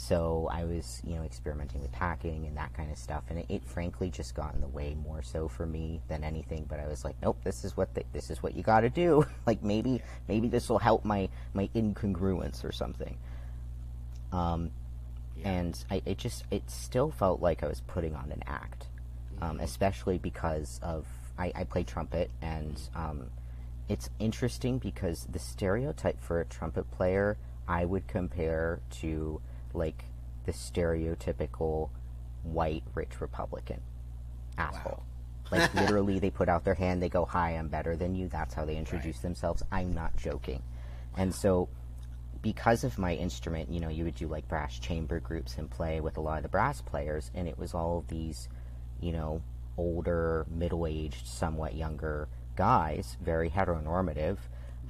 [0.00, 3.46] So I was, you know, experimenting with packing and that kind of stuff, and it,
[3.48, 6.66] it frankly just got in the way more so for me than anything.
[6.68, 8.90] But I was like, nope, this is what the, this is what you got to
[8.90, 9.26] do.
[9.46, 13.18] like maybe maybe this will help my my incongruence or something.
[14.30, 14.70] Um,
[15.42, 18.86] and I it just it still felt like I was putting on an act,
[19.42, 21.06] um, especially because of
[21.36, 23.30] I, I play trumpet and um,
[23.88, 29.40] it's interesting because the stereotype for a trumpet player I would compare to
[29.74, 30.04] like
[30.44, 31.90] the stereotypical
[32.42, 33.80] white rich Republican
[34.56, 35.02] asshole.
[35.50, 38.54] Like literally, they put out their hand, they go, "Hi, I'm better than you." That's
[38.54, 39.62] how they introduce themselves.
[39.70, 40.62] I'm not joking,
[41.16, 41.68] and so
[42.42, 46.00] because of my instrument, you know, you would do like brass chamber groups and play
[46.00, 48.48] with a lot of the brass players, and it was all of these,
[49.00, 49.42] you know,
[49.76, 54.38] older, middle aged, somewhat younger guys, very heteronormative,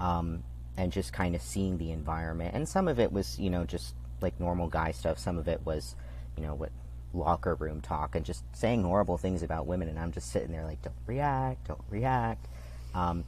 [0.01, 0.43] um,
[0.77, 2.55] and just kind of seeing the environment.
[2.55, 5.65] And some of it was, you know, just like normal guy stuff, some of it
[5.65, 5.95] was,
[6.37, 6.71] you know, what
[7.15, 10.65] locker room talk and just saying horrible things about women, and I'm just sitting there
[10.65, 12.47] like, don't react, don't react.
[12.95, 13.25] Um,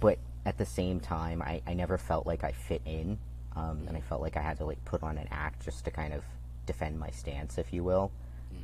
[0.00, 3.18] but at the same time, I, I never felt like I fit in,
[3.54, 5.90] um, and I felt like I had to like put on an act just to
[5.90, 6.22] kind of
[6.66, 8.12] defend my stance, if you will,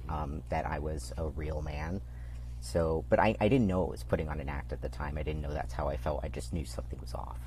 [0.08, 2.00] um, that I was a real man.
[2.60, 5.18] So, but I, I didn't know it was putting on an act at the time.
[5.18, 6.20] I didn't know that's how I felt.
[6.22, 7.40] I just knew something was off.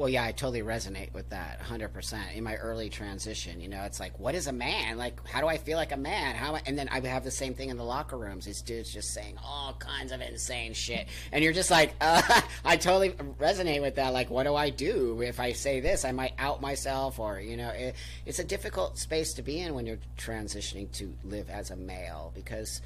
[0.00, 2.34] Well, yeah, I totally resonate with that 100%.
[2.34, 4.96] In my early transition, you know, it's like, what is a man?
[4.96, 6.36] Like, how do I feel like a man?
[6.36, 6.56] How?
[6.64, 8.46] And then I have the same thing in the locker rooms.
[8.46, 11.06] These dudes just saying all kinds of insane shit.
[11.32, 14.14] And you're just like, uh, I totally resonate with that.
[14.14, 15.20] Like, what do I do?
[15.20, 18.96] If I say this, I might out myself, or, you know, it, it's a difficult
[18.96, 22.80] space to be in when you're transitioning to live as a male because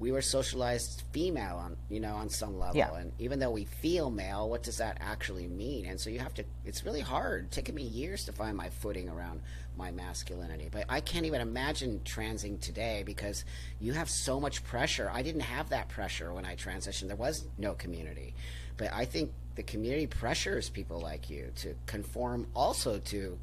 [0.00, 2.76] we were socialized female on you know on some level.
[2.76, 2.94] Yeah.
[2.96, 5.84] and even though we feel male what does that actually mean?
[5.86, 7.44] And so you have to it's really hard.
[7.44, 9.42] It's taken me years to find my footing around
[9.76, 10.68] my masculinity.
[10.72, 13.44] But i can't even imagine transing today because
[13.78, 15.10] you have so much pressure.
[15.12, 17.08] I didn't have that pressure when i transitioned.
[17.08, 18.34] There was no community.
[18.78, 23.38] But i think the community pressures people like you to conform also to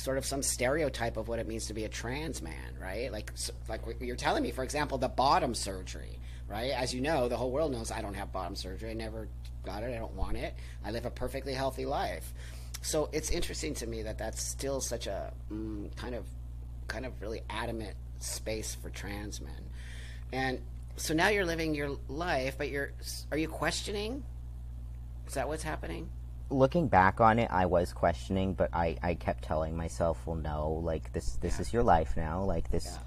[0.00, 3.12] sort of some stereotype of what it means to be a trans man, right?
[3.12, 3.32] Like,
[3.68, 6.72] like you're telling me, for example, the bottom surgery, right?
[6.72, 8.90] As you know, the whole world knows I don't have bottom surgery.
[8.90, 9.28] I never
[9.64, 9.94] got it.
[9.94, 10.54] I don't want it.
[10.84, 12.32] I live a perfectly healthy life.
[12.82, 16.24] So it's interesting to me that that's still such a mm, kind of,
[16.88, 19.64] kind of really adamant space for trans men.
[20.32, 20.60] And
[20.96, 22.92] so now you're living your life, but you're,
[23.30, 24.22] are you questioning?
[25.26, 26.08] Is that what's happening?
[26.50, 30.80] Looking back on it, I was questioning, but I, I kept telling myself, well, no,
[30.84, 32.42] like this this is your life now.
[32.42, 32.98] Like this Yeah.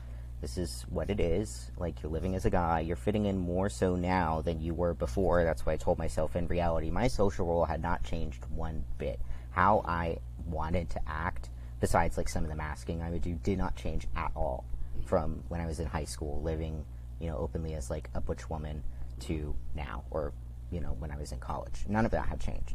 [0.41, 1.71] this is what it is.
[1.77, 2.79] Like you're living as a guy.
[2.81, 5.43] You're fitting in more so now than you were before.
[5.43, 9.19] That's why I told myself in reality, my social role had not changed one bit.
[9.51, 13.57] How I wanted to act, besides like some of the masking I would do, did
[13.57, 15.05] not change at all mm-hmm.
[15.07, 16.85] from when I was in high school, living,
[17.19, 18.83] you know, openly as like a butch woman
[19.21, 20.33] to now, or
[20.71, 21.85] you know, when I was in college.
[21.87, 22.73] None of that had changed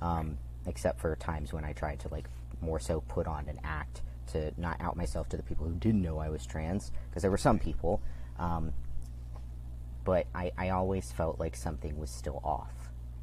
[0.00, 2.28] um, except for times when I tried to like
[2.60, 6.02] more so put on an act to not out myself to the people who didn't
[6.02, 8.00] know I was trans, because there were some people.
[8.38, 8.72] Um,
[10.04, 12.72] but I, I always felt like something was still off.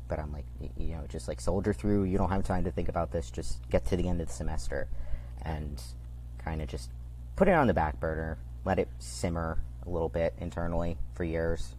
[0.07, 0.45] But I'm like,
[0.77, 2.03] you know, just like soldier through.
[2.03, 3.31] You don't have time to think about this.
[3.31, 4.87] Just get to the end of the semester,
[5.41, 5.81] and
[6.37, 6.91] kind of just
[7.35, 8.37] put it on the back burner.
[8.65, 11.75] Let it simmer a little bit internally for years.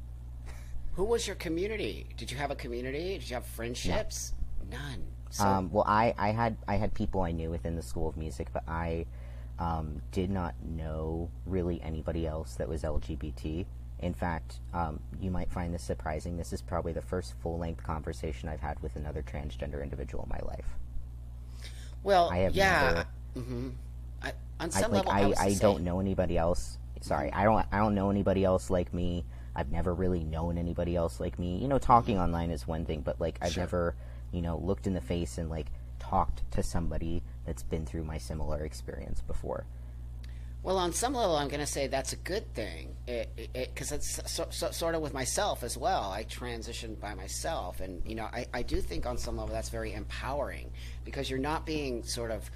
[0.95, 2.07] Who was your community?
[2.17, 3.19] Did you have a community?
[3.19, 4.33] Did you have friendships?
[4.71, 5.05] None.
[5.31, 8.17] So, um, well, I, I had I had people I knew within the School of
[8.17, 9.07] Music, but I
[9.59, 13.67] um, did not know really anybody else that was LGBT.
[14.01, 16.37] In fact, um, you might find this surprising.
[16.37, 20.29] This is probably the first full length conversation I've had with another transgender individual in
[20.31, 20.67] my life.
[22.03, 23.05] well, I have yeah.
[23.35, 23.69] never- hmm
[24.23, 26.79] I, on I, some like level, I, the I don't know anybody else.
[27.03, 29.25] Sorry, I don't I don't know anybody else like me.
[29.55, 31.57] I've never really known anybody else like me.
[31.59, 33.63] You know, talking online is one thing, but like I've Sure.
[33.63, 33.95] never,
[34.37, 35.69] you know, looked in the face and like
[35.99, 39.65] talked to somebody that's been through my similar experience before.
[40.63, 44.49] Well, on some level, I'm going to say that's a good thing, because it's so,
[44.51, 46.11] so, sort of with myself as well.
[46.11, 49.69] I transitioned by myself, and you know, I, I do think on some level that's
[49.69, 50.71] very empowering
[51.05, 52.51] because you're not being sort of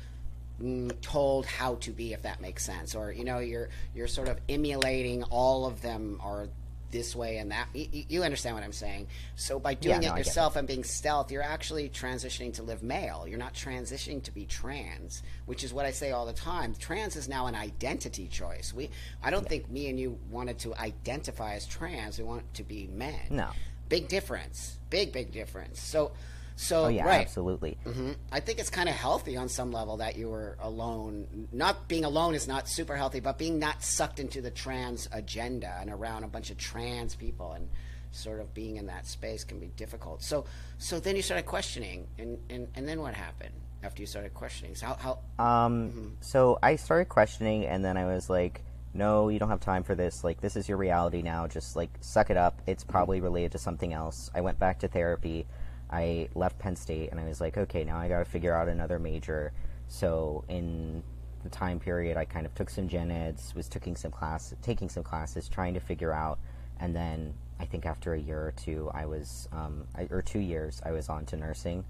[0.60, 4.28] mm, told how to be, if that makes sense, or you know, you're you're sort
[4.28, 6.48] of emulating all of them are
[6.90, 7.68] this way and that.
[7.74, 9.06] You, you understand what I'm saying?
[9.36, 10.26] So by doing no, it I get it.
[10.26, 13.26] yourself and being stealth, you're actually transitioning to live male.
[13.28, 16.74] You're not transitioning to be trans, which is what I say all the time.
[16.74, 18.72] Trans is now an identity choice.
[18.74, 18.90] We,
[19.22, 22.18] I don't think me and you wanted to identify as trans.
[22.18, 23.20] We want to be men.
[23.30, 23.48] No.
[23.88, 24.78] Big difference.
[24.88, 25.80] Big big difference.
[25.80, 26.12] So,
[26.60, 27.20] so Oh yeah, right.
[27.26, 27.78] absolutely.
[27.84, 31.48] hmm I think it's kind of healthy on some level that you were alone.
[31.52, 35.74] Not being alone is not super healthy, but being not sucked into the trans agenda
[35.80, 37.68] and around a bunch of trans people and
[38.12, 40.22] sort of being in that space can be difficult.
[40.22, 40.44] So,
[40.78, 44.74] so then you started questioning, and and, and then what happened after you started questioning?
[44.74, 49.38] So how, how Um, so I started questioning, and then I was like, "No, you
[49.38, 50.24] don't have time for this.
[50.24, 51.46] Like, this is your reality now.
[51.46, 52.60] Just like suck it up.
[52.66, 55.46] It's probably related to something else." I went back to therapy.
[55.90, 58.68] I left Penn State, and I was like, "Okay, now I got to figure out
[58.68, 59.52] another major."
[59.88, 61.02] So in
[61.42, 64.88] the time period, I kind of took some gen eds, was taking some class, taking
[64.88, 66.38] some classes, trying to figure out,
[66.78, 70.38] and then I think after a year or two, I was, um, I, or two
[70.38, 71.84] years, I was on to nursing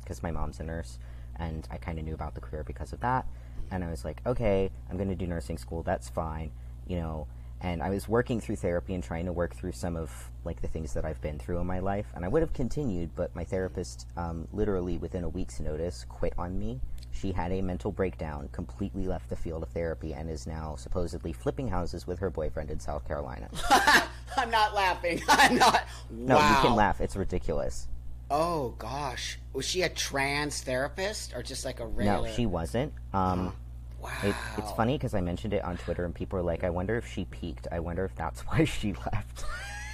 [0.00, 0.98] because my mom's a nurse,
[1.36, 3.26] and I kind of knew about the career because of that.
[3.70, 5.82] And I was like, okay, I'm going to do nursing school.
[5.82, 6.52] That's fine,
[6.86, 7.26] you know.
[7.60, 10.68] And I was working through therapy and trying to work through some of like the
[10.68, 12.06] things that I've been through in my life.
[12.14, 16.34] And I would have continued, but my therapist, um, literally within a week's notice, quit
[16.38, 16.80] on me.
[17.10, 21.32] She had a mental breakdown, completely left the field of therapy, and is now supposedly
[21.32, 23.48] flipping houses with her boyfriend in South Carolina.
[24.36, 25.20] I'm not laughing.
[25.28, 25.84] I'm not.
[26.10, 26.48] No, wow.
[26.48, 27.00] you can laugh.
[27.00, 27.88] It's ridiculous.
[28.30, 32.28] Oh gosh, was she a trans therapist or just like a regular?
[32.28, 32.92] No, she wasn't.
[33.12, 33.54] Um,
[34.00, 34.10] Wow.
[34.22, 36.96] it, it's funny because I mentioned it on Twitter, and people are like, "I wonder
[36.96, 37.66] if she peaked.
[37.72, 39.44] I wonder if that's why she left."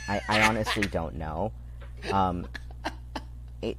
[0.08, 1.52] I, I honestly don't know.
[2.12, 2.46] Um,
[3.62, 3.76] it,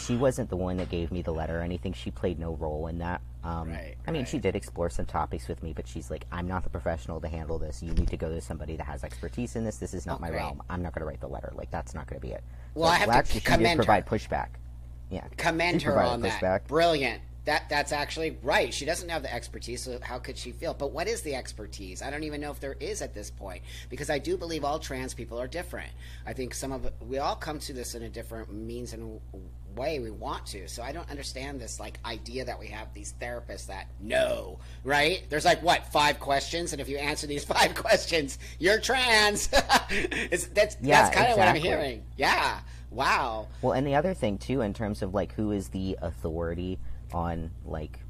[0.00, 1.92] she wasn't the one that gave me the letter or anything.
[1.92, 3.20] She played no role in that.
[3.44, 6.48] Um, Right, I mean, she did explore some topics with me, but she's like, "I'm
[6.48, 7.80] not the professional to handle this.
[7.80, 9.76] You need to go to somebody that has expertise in this.
[9.76, 10.60] This is not Oh, my realm.
[10.68, 11.52] I'm not going to write the letter.
[11.54, 12.42] Like, that's not going to be it."
[12.74, 13.84] Well, I have to actually, she did commend her.
[13.84, 14.48] provide pushback.
[15.10, 16.40] Yeah, commend her on that.
[16.40, 16.66] pushback.
[16.66, 17.22] Brilliant.
[17.48, 18.74] That that's actually right.
[18.74, 20.74] She doesn't have the expertise, so how could she feel?
[20.74, 22.02] But what is the expertise?
[22.02, 24.78] I don't even know if there is at this point because I do believe all
[24.78, 25.90] trans people are different.
[26.26, 29.18] I think some of we all come to this in a different means and
[29.74, 30.68] way we want to.
[30.68, 35.24] So I don't understand this like idea that we have these therapists that know, right?
[35.30, 39.46] There's like what five questions, and if you answer these five questions, you're trans.
[39.48, 42.02] that's Yeah, that's kind of what I'm hearing.
[42.18, 42.60] Yeah.
[42.90, 43.48] Wow.
[43.62, 46.78] Well, and the other thing too, in terms of like who is the authority
[47.12, 48.00] on like,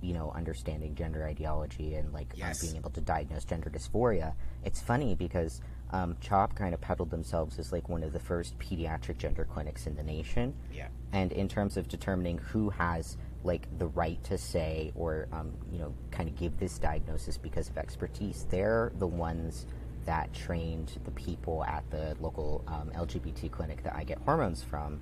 [0.00, 2.60] you know, understanding gender ideology and like Yes.
[2.62, 7.58] being able to diagnose gender dysphoria, it's funny because um, CHOP kind of peddled themselves
[7.58, 10.54] as like one of the first pediatric gender clinics in the nation.
[10.72, 10.88] Yeah.
[11.12, 15.78] And in terms of determining who has like the right to say or um, you
[15.78, 19.66] know kind of give this diagnosis because of expertise, they're the ones
[20.04, 25.00] that trained the people at the local um, LGBT clinic that I get hormones from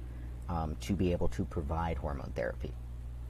[0.48, 2.72] um, to be able to provide hormone therapy.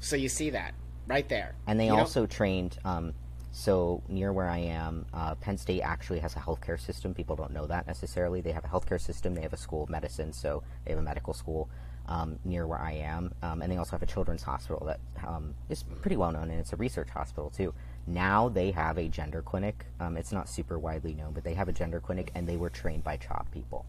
[0.05, 0.75] So you see that
[1.07, 1.55] right there.
[1.67, 3.15] And they You know- also trained, um,
[3.53, 7.15] so near where I am, uh, Penn State actually has a healthcare system.
[7.15, 8.43] People don't know that necessarily.
[8.43, 11.03] They have a healthcare system, they have a school of medicine, so they have a
[11.03, 11.71] medical school
[12.07, 13.33] um, near where I am.
[13.43, 16.61] Um, and they also have a children's hospital that um, is pretty well known, and
[16.61, 17.73] it's a research hospital too.
[18.07, 19.87] Now they have a gender clinic.
[20.01, 22.69] Um, it's not super widely known, but they have a gender clinic, and they were
[22.69, 23.87] trained by CHOP people.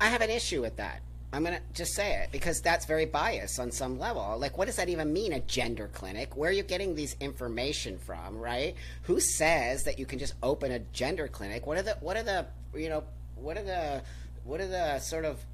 [0.00, 1.00] I have an issue with that.
[1.32, 4.38] I'm going to just say it because that's very biased on some level.
[4.38, 6.36] Like, what does that even mean, a gender clinic?
[6.36, 8.74] Where are you getting these information from, right?
[9.02, 11.66] Who says that you can just open a gender clinic?
[11.66, 14.02] What are the, what are the, you know, what are the,
[14.44, 15.44] what are the sort of,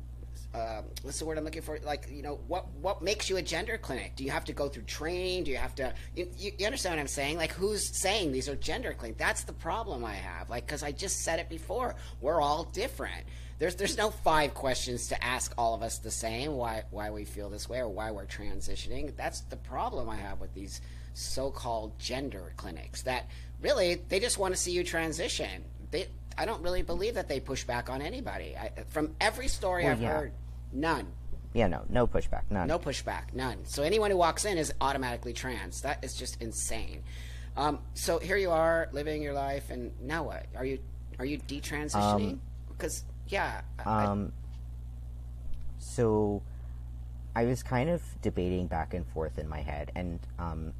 [0.54, 1.80] uh, what's the word I'm looking for?
[1.84, 4.12] Like, you know, what what makes you a gender clinic?
[4.14, 5.42] Do you have to go through training?
[5.42, 5.92] Do you have to?
[6.14, 7.36] You, you understand what I'm saying?
[7.38, 9.18] Like, who's saying these are gender clinics?
[9.18, 10.48] That's the problem I have.
[10.50, 13.24] Like, because I just said it before, we're all different.
[13.58, 16.56] There's there's no five questions to ask all of us the same.
[16.56, 19.14] Why why we feel this way or why we're transitioning?
[19.16, 20.80] That's the problem I have with these
[21.14, 23.02] so-called gender clinics.
[23.02, 23.28] That
[23.60, 25.64] really they just want to see you transition.
[25.90, 28.56] They I don't really believe that they push back on anybody.
[28.56, 30.08] I, from every story Well, I've yeah.
[30.08, 30.32] heard,
[30.72, 31.06] none.
[31.52, 32.66] Yeah, no, no pushback, none.
[32.66, 33.58] No pushback, none.
[33.64, 35.82] So anyone who walks in is automatically trans.
[35.82, 37.04] That is just insane.
[37.56, 40.46] Um, so here you are living your life, and now what?
[40.56, 40.80] Are you
[41.20, 42.38] are you detransitioning?
[42.68, 44.32] Because yeah, I- Um,
[45.78, 46.42] so
[47.36, 50.72] I was kind of debating back and forth in my head, and um,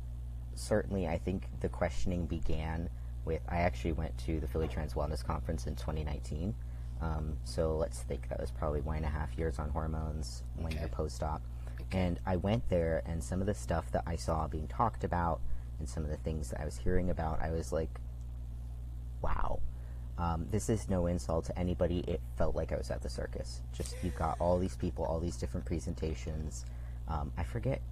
[0.55, 2.89] certainly I think the questioning began
[3.25, 6.55] with I actually went to the Philly Trans Wellness Conference in 2019.
[7.01, 10.73] Um, so let's think that was probably one and a half years on hormones, one
[10.73, 10.93] year Okay.
[10.95, 11.43] post op.
[11.93, 15.41] And I went there, and some of the stuff that I saw being talked about,
[15.79, 18.01] and some of the things that I was hearing about, I was like,
[19.23, 19.59] wow.
[20.17, 22.01] Um, this is no insult to anybody.
[22.07, 23.61] It felt like I was at the circus.
[23.73, 26.65] Just you've got all these people, all these different presentations.
[27.09, 27.83] Um, I forget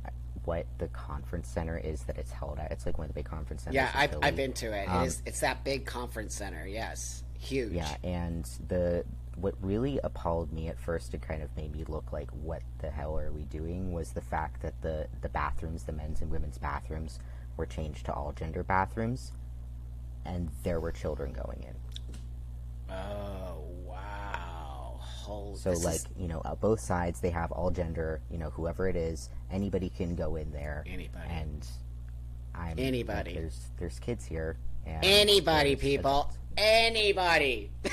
[0.44, 2.70] what the conference center is that it's held at.
[2.72, 3.74] It's like one of the big conference centers.
[3.74, 4.88] yeah, I've, I've been to it.
[4.88, 6.66] Um, it is it's that big conference center.
[6.66, 7.72] Yes, huge.
[7.72, 9.04] Yeah, and the
[9.36, 12.90] what really appalled me at first and kind of made me look like what the
[12.90, 16.58] hell are we doing was the fact that the the bathrooms, the men's and women's
[16.58, 17.18] bathrooms,
[17.56, 19.32] were changed to all gender bathrooms,
[20.24, 21.74] and there were children going in.
[22.92, 24.98] Oh wow!
[25.00, 25.56] Holy.
[25.58, 28.20] So like is you know, uh, both sides they have all gender.
[28.30, 30.84] You know, whoever it is, anybody can go in there.
[30.86, 31.28] Anybody.
[31.30, 31.66] And
[32.54, 33.34] I'm Anybody.
[33.34, 34.56] There's there's kids here.
[34.86, 36.10] And anybody, people.
[36.10, 36.36] adults.
[36.56, 37.70] Anybody.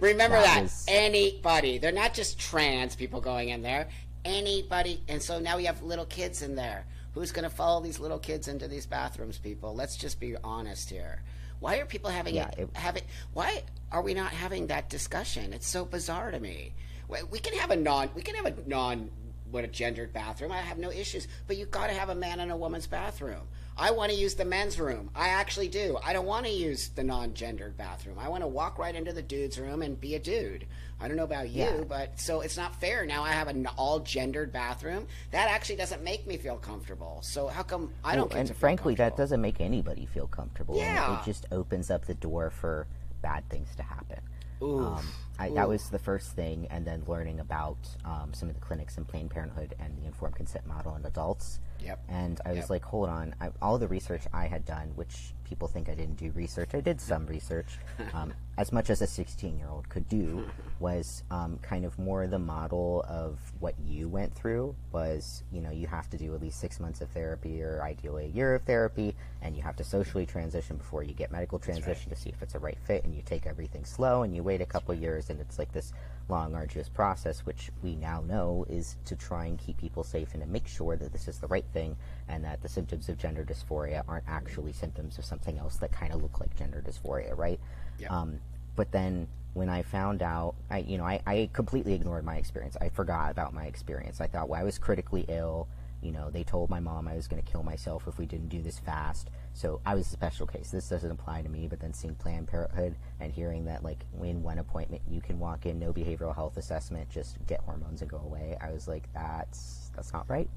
[0.00, 0.62] Remember That that.
[0.62, 1.78] was- Anybody.
[1.78, 3.88] They're not just trans people going in there.
[4.24, 5.02] Anybody.
[5.08, 6.86] And so now we have little kids in there.
[7.12, 9.74] Who's going to follow these little kids into these bathrooms, people?
[9.74, 11.22] Let's just be honest here.
[11.60, 15.52] Why are people having Yeah, it, it- having why are we not having that discussion?
[15.52, 16.72] It's so bizarre to me.
[17.08, 19.10] We- We can have a non we can have a non
[19.50, 20.50] what a gendered bathroom.
[20.50, 23.46] I have no issues, but you've got to have a man and a woman's bathroom.
[23.78, 25.10] I want to use the men's room.
[25.14, 25.98] I actually do.
[26.02, 28.18] I don't want to use the non-gendered bathroom.
[28.18, 30.66] I want to walk right into the dude's room and be a dude.
[31.00, 31.84] I don't know about you, Yeah.
[31.86, 33.04] but so it's not fair.
[33.04, 35.06] Now I have an all-gendered bathroom.
[35.30, 37.20] That actually doesn't make me feel comfortable.
[37.22, 40.74] So how come I don't Well, and frankly, that doesn't make anybody feel comfortable.
[40.74, 41.20] and Yeah.
[41.20, 42.86] it just opens up the door for
[43.20, 44.20] bad things to happen.
[44.62, 44.80] Oof.
[44.98, 45.06] Um,
[45.38, 48.96] I, that was the first thing, and then learning about um, some of the clinics
[48.96, 51.60] in Planned Parenthood and the informed consent model in adults.
[51.82, 52.00] Yep.
[52.08, 52.70] And I was Yep.
[52.70, 56.16] like, hold on, I, all the research I had done, which people think I didn't
[56.16, 57.78] do research, I did some research,
[58.14, 60.48] um, as much as a 16 year old could do,
[60.80, 64.74] was um, kind of more the model of what you went through.
[64.92, 68.24] Was you know you have to do at least six months of therapy, or ideally
[68.26, 72.10] a year of therapy, and you have to socially transition before you get medical transition
[72.10, 74.60] to see if it's a right fit, and you take everything slow, and you wait
[74.60, 75.92] a couple years, and it's like this
[76.28, 80.42] long, arduous process, which we now know is to try and keep people safe and
[80.42, 81.96] to make sure that this is the right thing
[82.28, 86.12] and that the symptoms of gender dysphoria aren't actually symptoms of something else that kind
[86.12, 87.60] of look like gender dysphoria, right?
[87.98, 88.08] Yeah.
[88.08, 88.40] Um,
[88.74, 92.76] but then when I found out, I you know I, I completely ignored my experience.
[92.80, 94.20] I forgot about my experience.
[94.20, 95.66] I thought, well, I was critically ill.
[96.02, 98.48] You know, they told my mom I was going to kill myself if we didn't
[98.48, 99.30] do this fast.
[99.56, 100.70] So I was a special case.
[100.70, 101.66] This doesn't apply to me.
[101.66, 105.66] But then seeing Planned Parenthood and hearing that, like, in one appointment you can walk
[105.66, 108.56] in, no behavioral health assessment, just get hormones and go away.
[108.60, 110.50] I was like, that's that's not right.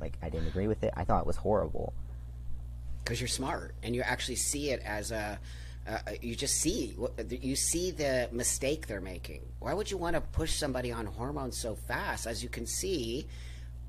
[0.00, 0.92] Like, I didn't agree with it.
[0.96, 1.94] I thought it was horrible.
[3.04, 5.38] because you're smart and you actually see it as a
[5.88, 6.96] uh, you just see
[7.30, 11.58] you see the mistake they're making why would you want to push somebody on hormones
[11.58, 13.26] so fast as you can see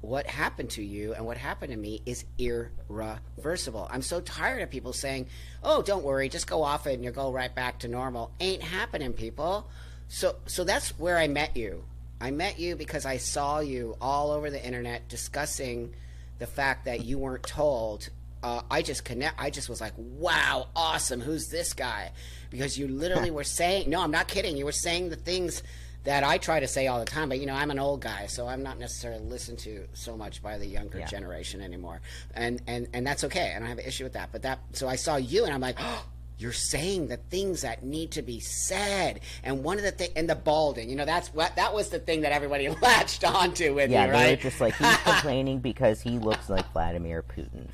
[0.02, 4.70] what happened to you and what happened to me is irreversible i'm so tired of
[4.70, 5.28] people saying
[5.64, 8.64] oh don't worry just go off it and you'll go right back to normal ain't
[8.64, 9.68] happening people
[10.08, 11.84] so so that's where i met you
[12.20, 15.94] i met you because i saw you all over the internet discussing
[16.40, 18.10] the fact that you weren't told
[18.44, 19.40] uh, I just connect.
[19.40, 21.22] I just was like, "Wow, awesome!
[21.22, 22.12] Who's this guy?"
[22.50, 25.62] Because you literally were saying, "No, I'm not kidding." You were saying the things
[26.04, 28.26] that I try to say all the time, but you know, I'm an old guy,
[28.28, 31.06] so I'm not necessarily listened to so much by the younger Yeah.
[31.06, 32.02] generation anymore,
[32.34, 33.54] and and and that's okay.
[33.56, 34.30] I don't have an issue with that.
[34.32, 35.78] But that, so I saw you, and I'm like.
[35.80, 36.06] Oh,
[36.38, 40.28] you're saying the things that need to be said, and one of the thing, and
[40.28, 43.92] the balding, you know, that's what that was the thing that everybody latched onto with
[43.92, 44.42] Yeah, you, right?
[44.42, 47.68] just like he's complaining because he looks like Vladimir Putin,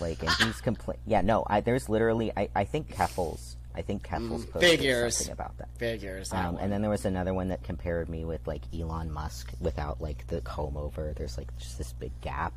[0.00, 4.02] like, and he's compla Yeah, no, I, there's literally, I, I think Keffals, I think
[4.28, 5.16] posted Mm, figures.
[5.16, 5.68] something about that.
[5.78, 6.28] Figures.
[6.30, 9.52] that Um, and then there was another one that compared me with like Elon Musk
[9.60, 11.12] without like the comb over.
[11.16, 12.52] There's like just this big gap,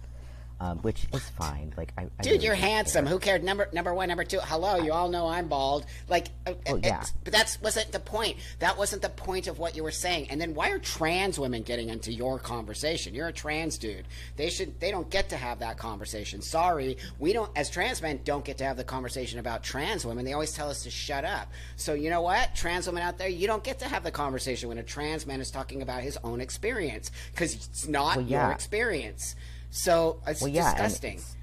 [0.59, 1.73] um, which is fine.
[1.77, 3.05] Like, I, I Dude, really you're handsome.
[3.05, 3.13] care.
[3.13, 3.43] Who cared?
[3.43, 4.39] Number number one, number two.
[4.41, 5.85] Hello, you all know I'm bald.
[6.07, 7.03] Like, uh, Well, it's- yeah.
[7.23, 8.37] but that's wasn't the point.
[8.59, 10.27] That wasn't the point of what you were saying.
[10.29, 13.13] And then why are trans women getting into your conversation?
[13.13, 14.05] You're a trans dude.
[14.37, 14.79] They should.
[14.79, 16.41] They don't get to have that conversation.
[16.41, 17.51] Sorry, we don't.
[17.55, 20.25] As trans men, don't get to have the conversation about trans women.
[20.25, 21.51] They always tell us to shut up.
[21.75, 24.69] So you know what, trans women out there, you don't get to have the conversation
[24.69, 28.39] when a trans man is talking about his own experience because it's not Well, your
[28.41, 28.51] yeah.
[28.51, 29.35] experience.
[29.75, 31.15] So it's Well, yeah, disgusting.
[31.15, 31.35] it's-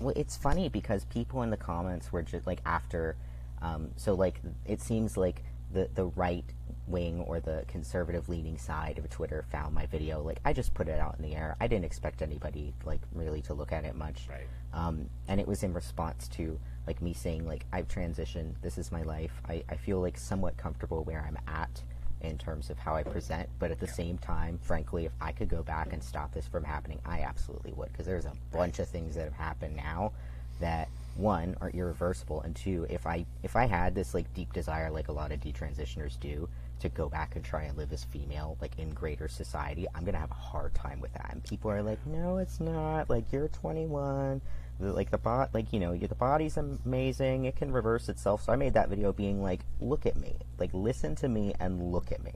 [0.00, 3.14] Well, it's funny because people in the comments were just like after,
[3.60, 6.44] um, so like it seems like the the right
[6.88, 10.20] wing or the conservative leaning side of Twitter found my video.
[10.22, 11.56] Like I just put it out in the air.
[11.60, 14.26] I didn't expect anybody like really to look at it much.
[14.28, 14.46] Right.
[14.72, 18.54] Um, and it was in response to like me saying like I've transitioned.
[18.62, 19.40] This is my life.
[19.46, 21.82] I, I feel like somewhat comfortable where I'm at
[22.22, 25.48] in terms of how I present, but at the same time, frankly, if I could
[25.48, 28.88] go back and stop this from happening, I absolutely would because there's a bunch of
[28.88, 30.12] things that have happened now
[30.60, 34.90] that one are irreversible, and two, if I if I had this like deep desire,
[34.90, 36.48] like a lot of detransitioners do,
[36.80, 40.18] to go back and try and live as female, like in greater society, I'm gonna
[40.18, 41.30] have a hard time with that.
[41.32, 43.10] And people are like, no, it's not.
[43.10, 44.40] Like you're 21.
[44.80, 47.44] The- Like the bot, like you know, the body's amazing.
[47.44, 48.42] It can reverse itself.
[48.42, 51.92] So I made that video being like, look at me, like listen to me and
[51.92, 52.32] look at me.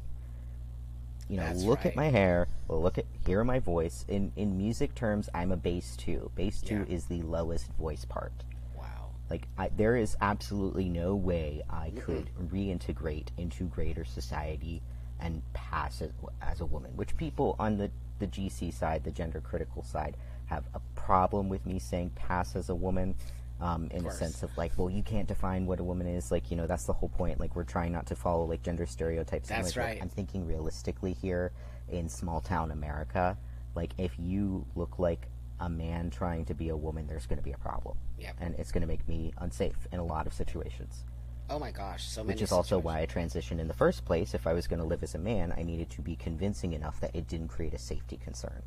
[1.29, 1.87] You know, That's look right.
[1.87, 2.47] at my hair.
[2.69, 4.05] Look at hear my voice.
[4.07, 6.31] In in music terms, I'm a bass two.
[6.37, 6.95] Bass two Yeah.
[6.95, 8.33] is the lowest voice part.
[8.77, 9.11] Wow.
[9.29, 14.83] Like I, there is absolutely no way I could reintegrate into greater society
[15.19, 16.11] and pass as,
[16.41, 16.93] as a woman.
[16.95, 20.17] Which people on the the GC side, the gender critical side,
[20.47, 23.15] have a problem with me saying pass as a woman.
[23.59, 24.19] Um, in the course.
[24.19, 26.31] sense of like, well, you can't define what a woman is.
[26.31, 27.41] Like, you know, that's the whole point.
[27.41, 29.49] Like, we're trying not to follow like gender stereotypes.
[29.49, 29.99] That's like, right.
[30.03, 31.53] I'm thinking realistically here
[31.89, 33.39] in small town America.
[33.75, 35.29] Like, if you look like
[35.59, 38.37] a man trying to be a woman, there's going to be a problem Yep.
[38.41, 41.05] and it's going to make me unsafe in a lot of situations.
[41.49, 42.35] Oh my gosh, so many.
[42.35, 44.35] Which is also why I transitioned in the first place.
[44.35, 47.01] If I was going to live as a man, I needed to be convincing enough
[47.01, 48.63] that it didn't create a safety concern.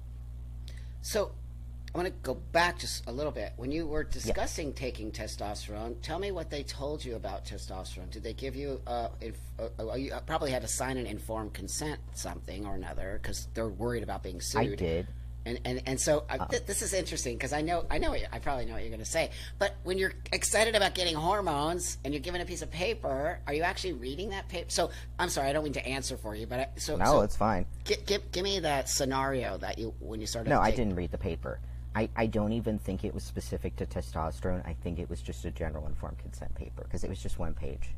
[1.02, 1.32] So,
[1.94, 3.54] I want to go back just a little bit.
[3.58, 8.12] When you were discussing taking testosterone, tell me what they told you about testosterone.
[8.12, 8.80] Did they give you?
[8.86, 13.20] Uh, inf- uh, uh, you probably had to sign an informed consent, something or another,
[13.22, 14.62] because they're worried about being sued.
[14.62, 15.08] I did.
[15.46, 18.28] And and and so uh, th- this is interesting because I know I know you-
[18.32, 19.32] I probably know what you're going to say.
[19.58, 23.54] But when you're excited about getting hormones and you're given a piece of paper, are
[23.54, 24.70] you actually reading that paper?
[24.70, 27.22] So I'm sorry, I don't mean to answer for you, but I, so No, so
[27.22, 27.66] it's fine.
[27.86, 30.50] Give, give, give me that scenario that you when you started.
[30.50, 31.60] No, I didn't read the paper.
[31.96, 34.66] I, I don't even think it was specific to testosterone.
[34.66, 37.54] I think it was just a general informed consent paper because it was just one
[37.54, 37.90] page.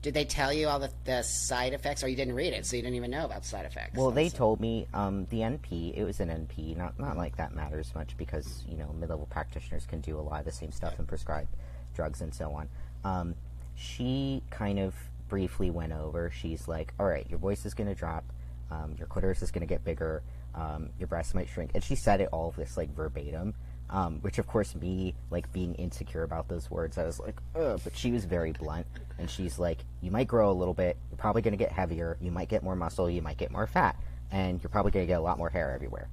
[0.00, 2.74] Did they tell you all the, the side effects, or you didn't read it, so
[2.74, 3.96] you didn't even know about side effects?
[3.96, 5.96] Well, they That's- told me um, the NP.
[5.96, 6.76] It was an NP.
[6.76, 10.40] Not not like that matters much because you know mid-level practitioners can do a lot
[10.40, 11.46] of the same stuff and prescribe
[11.94, 12.68] drugs and so on.
[13.04, 13.34] Um,
[13.76, 14.94] she kind of
[15.28, 16.30] briefly went over.
[16.30, 18.24] She's like, "All right, your voice is going to drop.
[18.72, 20.22] um, your clitoris is going to get bigger,
[20.54, 21.70] um, your breasts might shrink.
[21.74, 23.54] And she said it all of this like verbatim,
[23.90, 27.80] um, which of course me like being insecure about those words, I was like, Ugh,
[27.82, 28.86] but she was very blunt,
[29.18, 32.16] and she's like, you might grow a little bit, you're probably going to get heavier,
[32.20, 33.96] you might get more muscle, you might get more fat,
[34.30, 36.08] and you're probably going to get a lot more hair everywhere.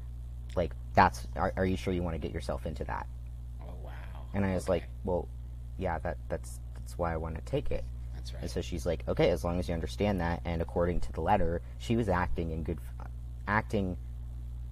[0.55, 3.07] Like that's, are, are you sure you want to get yourself into that?
[3.61, 3.91] Oh wow.
[4.33, 4.73] And I was Okay.
[4.73, 5.27] like, well,
[5.77, 7.83] yeah, that that's that's why I want to take it.
[8.15, 8.41] That's right.
[8.41, 10.41] And so she's like, okay, as long as you understand that.
[10.43, 12.79] And according to the letter, she was acting in good,
[13.47, 13.95] acting,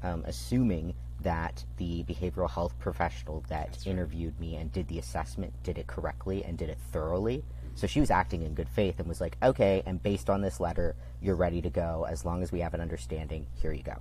[0.03, 3.93] um, assuming that the behavioral health professional that That's right.
[3.93, 7.43] interviewed me and did the assessment did it correctly and did it thoroughly.
[7.75, 10.59] So she was acting in good faith and was like, okay, and based on this
[10.59, 12.07] letter, you're ready to go.
[12.09, 13.97] As long as we have an understanding, here you go.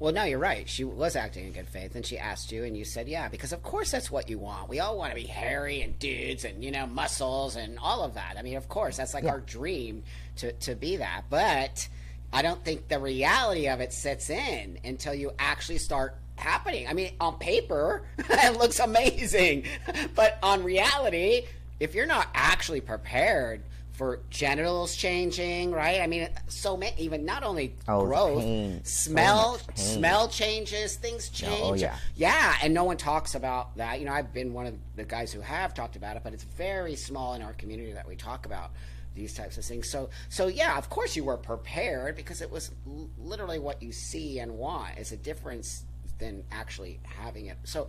[0.00, 0.68] Well, no, you're right.
[0.68, 3.52] She was acting in good faith, and she asked you, and you said, "Yeah," because
[3.52, 4.68] of course that's what you want.
[4.68, 8.14] We all want to be hairy and dudes, and you know, muscles, and all of
[8.14, 8.36] that.
[8.38, 10.04] I mean, of course, that's like our dream
[10.36, 11.24] to to be that.
[11.28, 11.88] But
[12.32, 16.86] I don't think the reality of it sets in until you actually start happening.
[16.86, 19.64] I mean, on paper, it looks amazing,
[20.14, 21.46] but on reality,
[21.80, 23.62] if you're not actually prepared
[23.92, 26.00] for genitals changing, right?
[26.00, 28.84] I mean, so many, even not only Oh, growth, pain.
[28.84, 29.76] Smell, pain.
[29.76, 31.60] smell changes, things oh, change.
[31.62, 31.96] oh, yeah.
[32.14, 33.98] Yeah, and no one talks about that.
[33.98, 36.44] You know, I've been one of the guys who have talked about it, but it's
[36.44, 38.70] very small in our community that we talk about
[39.18, 39.90] these types of things.
[39.90, 42.70] So, so yeah, of course you were prepared because it was
[43.18, 44.98] literally what you see and want.
[44.98, 45.84] is a difference
[46.18, 47.58] than actually having it.
[47.64, 47.88] So,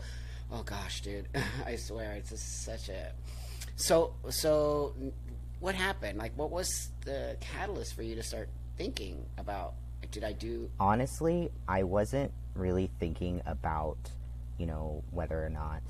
[0.51, 1.27] oh gosh, dude,
[1.65, 3.11] I swear it's just such a.
[3.75, 4.93] So, so
[5.59, 6.17] what happened?
[6.17, 9.73] Like, what was the catalyst for you to start thinking about?
[10.01, 10.69] Like, did I do?
[10.79, 13.97] honestly, I wasn't really thinking about,
[14.57, 15.81] you know, whether or not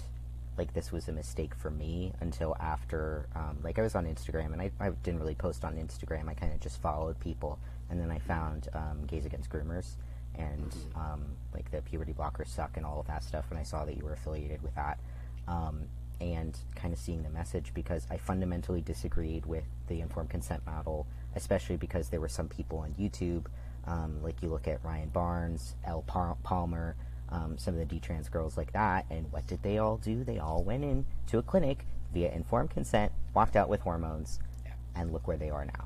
[0.60, 4.52] like this was a mistake for me until after, um, like I was on Instagram
[4.52, 6.28] and I, I didn't really post on Instagram.
[6.28, 7.58] I kind of just followed people,
[7.90, 9.96] and then I found um, Gays Against Groomers
[10.36, 13.46] and um, like the puberty blockers suck and all of that stuff.
[13.50, 15.00] And I saw that you were affiliated with that.
[15.48, 15.86] Um,
[16.22, 21.08] and kind of seeing the message because I fundamentally disagreed with the informed consent model,
[21.38, 23.46] especially because there were some people on YouTube,
[23.88, 25.76] um, like you look at Ryan Barnes,
[26.08, 26.98] Par- Palmer,
[27.32, 30.24] um, some of the D-trans girls like that, and what did they all do?
[30.24, 34.72] They all went in to a clinic via informed consent, walked out with hormones, Yeah.
[34.96, 35.86] and look where they are now.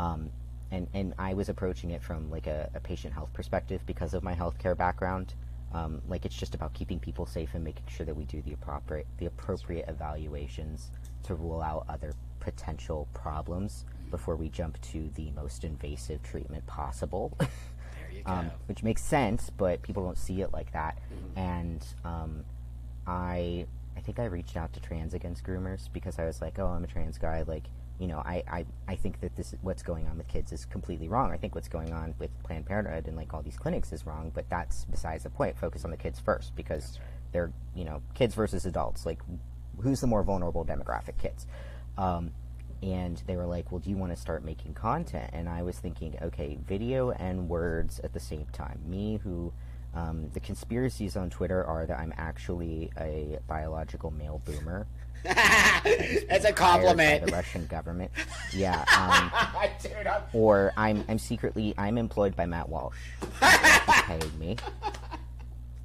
[0.00, 0.30] Um,
[0.70, 4.22] and and I was approaching it from like a, a patient health perspective because of
[4.22, 5.34] my healthcare background.
[5.72, 8.52] Um, like it's just about keeping people safe and making sure that we do the
[8.52, 10.90] appropriate the appropriate evaluations
[11.24, 17.36] to rule out other potential problems before we jump to the most invasive treatment possible.
[18.26, 18.46] There you go.
[18.46, 20.98] um, which makes sense, but people don't see it like that.
[21.36, 22.44] And um,
[23.06, 23.66] I,
[23.96, 26.84] I think I reached out to Trans Against Groomers because I was like, oh, I'm
[26.84, 27.42] a trans guy.
[27.46, 27.64] Like,
[27.98, 31.08] you know, I, I, I think that this what's going on with kids is completely
[31.08, 31.32] wrong.
[31.32, 34.32] I think what's going on with Planned Parenthood and like all these clinics is wrong.
[34.34, 35.56] But that's besides the point.
[35.58, 36.98] Focus on the kids first because
[37.32, 39.06] they're you know kids versus adults.
[39.06, 39.20] Like,
[39.80, 41.18] who's the more vulnerable demographic?
[41.18, 41.46] Kids.
[41.96, 42.32] Um,
[42.84, 45.78] and they were like, "Well, do you want to start making content?" And I was
[45.78, 48.78] thinking, okay, video and words at the same time.
[48.86, 49.52] Me, who
[49.94, 54.86] um, the conspiracies on Twitter are that I'm actually a biological male boomer,
[55.24, 57.26] That's a compliment.
[57.26, 58.10] the Russian government.
[58.52, 59.32] Yeah, um,
[59.82, 62.96] Dude, I'm- or I'm I'm secretly I'm employed by Matt Walsh.
[63.20, 64.56] He's paying me.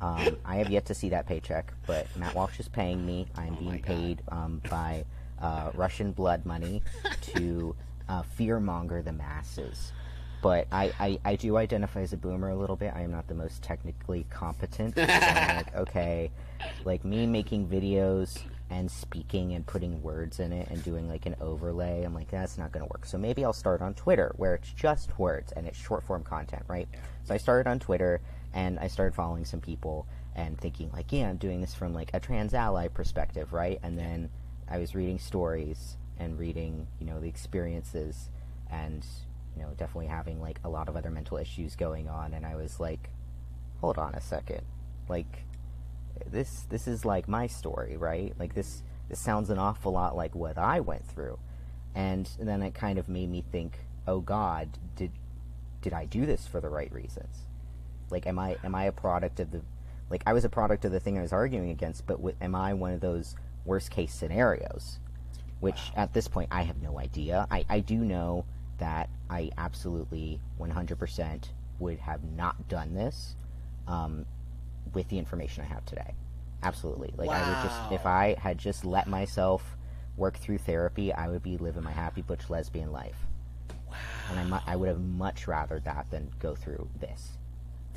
[0.01, 3.25] Um, I have yet to see that paycheck, but Matt Walsh is paying me.
[3.35, 5.03] I'm Oh being paid um, by
[5.41, 6.81] uh, Russian blood money
[7.21, 7.75] to
[8.07, 9.91] uh, fearmonger the masses.
[10.41, 12.93] But I, I, I do identify as a boomer a little bit.
[12.95, 14.95] I am not the most technically competent.
[14.95, 16.31] So like, okay,
[16.85, 21.35] like me making videos and speaking and putting words in it and doing like an
[21.41, 23.05] overlay, I'm like, that's not going to work.
[23.05, 26.63] So maybe I'll start on Twitter where it's just words and it's short form content,
[26.67, 26.87] right?
[27.25, 28.21] So I started on Twitter
[28.53, 32.11] and I started following some people and thinking like, yeah, I'm doing this from like
[32.13, 33.79] a trans ally perspective, right?
[33.83, 34.29] And then
[34.69, 38.29] I was reading stories and reading, you know, the experiences
[38.69, 39.05] and
[39.55, 42.55] you know, definitely having like a lot of other mental issues going on and I
[42.55, 43.09] was like,
[43.81, 44.61] hold on a second.
[45.07, 45.45] Like
[46.25, 48.33] this this is like my story, right?
[48.39, 51.39] Like this this sounds an awful lot like what I went through.
[51.95, 55.11] And then it kind of made me think, "Oh god, did
[55.81, 57.47] did I do this for the right reasons?"
[58.09, 59.61] Like am I am I a product of the
[60.09, 62.55] like I was a product of the thing I was arguing against, but w- am
[62.55, 64.99] I one of those worst case scenarios?
[65.59, 67.45] Which at this point I have no idea.
[67.51, 68.45] I, I do know
[68.77, 71.43] that I absolutely 100%
[71.79, 73.35] would have not done this
[73.87, 74.25] um,
[74.93, 76.13] with the information I have today.
[76.63, 77.13] Absolutely.
[77.15, 79.77] Like I would just if I had just let myself
[80.17, 83.15] work through therapy, I would be living my happy butch lesbian life.
[83.89, 83.95] Wow.
[84.29, 87.38] And I, mu- I would have much rather that than go through this.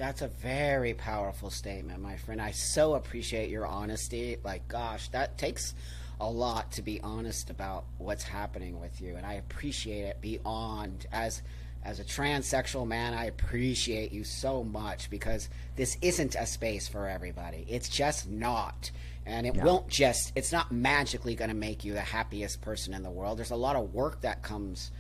[0.03, 2.43] That's a very powerful statement, my friend.
[2.43, 4.37] I so appreciate your honesty.
[4.43, 5.77] Like, gosh, that takes
[6.21, 11.07] a lot to be honest about what's happening with you, and I appreciate it beyond
[11.13, 11.43] as
[11.85, 13.15] as a transsexual man.
[13.15, 17.65] I appreciate you so much because this isn't a space for everybody.
[17.69, 18.91] It's just not.
[19.25, 19.65] And it No.
[19.65, 23.39] won't just, it's not magically going to make you the happiest person in the world.
[23.39, 24.91] There's a lot of work that comes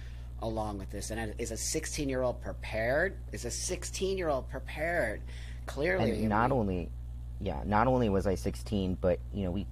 [0.42, 1.10] along with this.
[1.10, 3.16] And is a 16 year old prepared?
[3.32, 5.22] Is a 16 year old prepared?
[5.66, 6.10] Clearly.
[6.10, 6.90] and not only
[7.40, 9.66] yeah not only was i 16 but you know we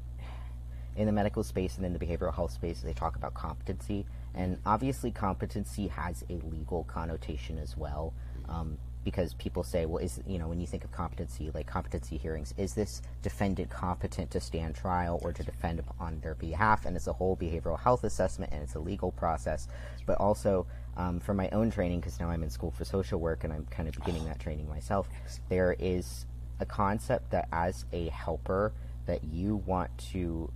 [0.96, 4.58] in the medical space and in the behavioral health space they talk about competency and
[4.66, 8.12] obviously competency has a legal connotation as well
[8.48, 12.16] um, because people say well is you know when you think of competency like competency
[12.18, 16.84] hearings is this defendant competent to stand trial or to defend on their behalf?
[16.84, 19.68] And it's a whole behavioral health assessment and it's a legal process.
[20.06, 23.44] But also um, for my own training because now i'm in school for social work
[23.44, 25.08] and i'm kind of beginning that training myself
[25.48, 26.26] there is
[26.58, 28.72] a concept that as a helper
[29.06, 30.50] that you want to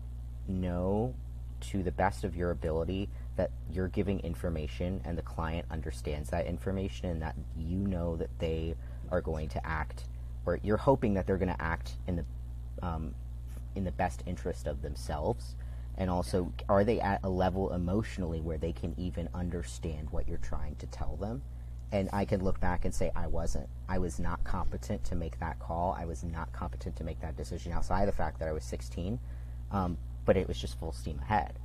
[0.48, 1.14] know
[1.70, 6.46] to the best of your ability that you're giving information and the client understands that
[6.46, 8.74] information and that you know that they
[9.10, 10.04] are going to act
[10.46, 12.24] or you're hoping that they're going to act in the
[12.86, 13.14] um,
[13.74, 15.56] in the best interest of themselves
[15.96, 20.38] and also are they at a level emotionally where they can even understand what you're
[20.38, 21.42] trying to tell them
[21.94, 23.68] and I can look back and say I wasn't.
[23.88, 25.96] I was not competent to make that call.
[25.96, 28.64] I was not competent to make that decision outside of the fact that I was
[28.64, 29.20] 16.
[29.70, 31.58] Um, but it was just full steam ahead.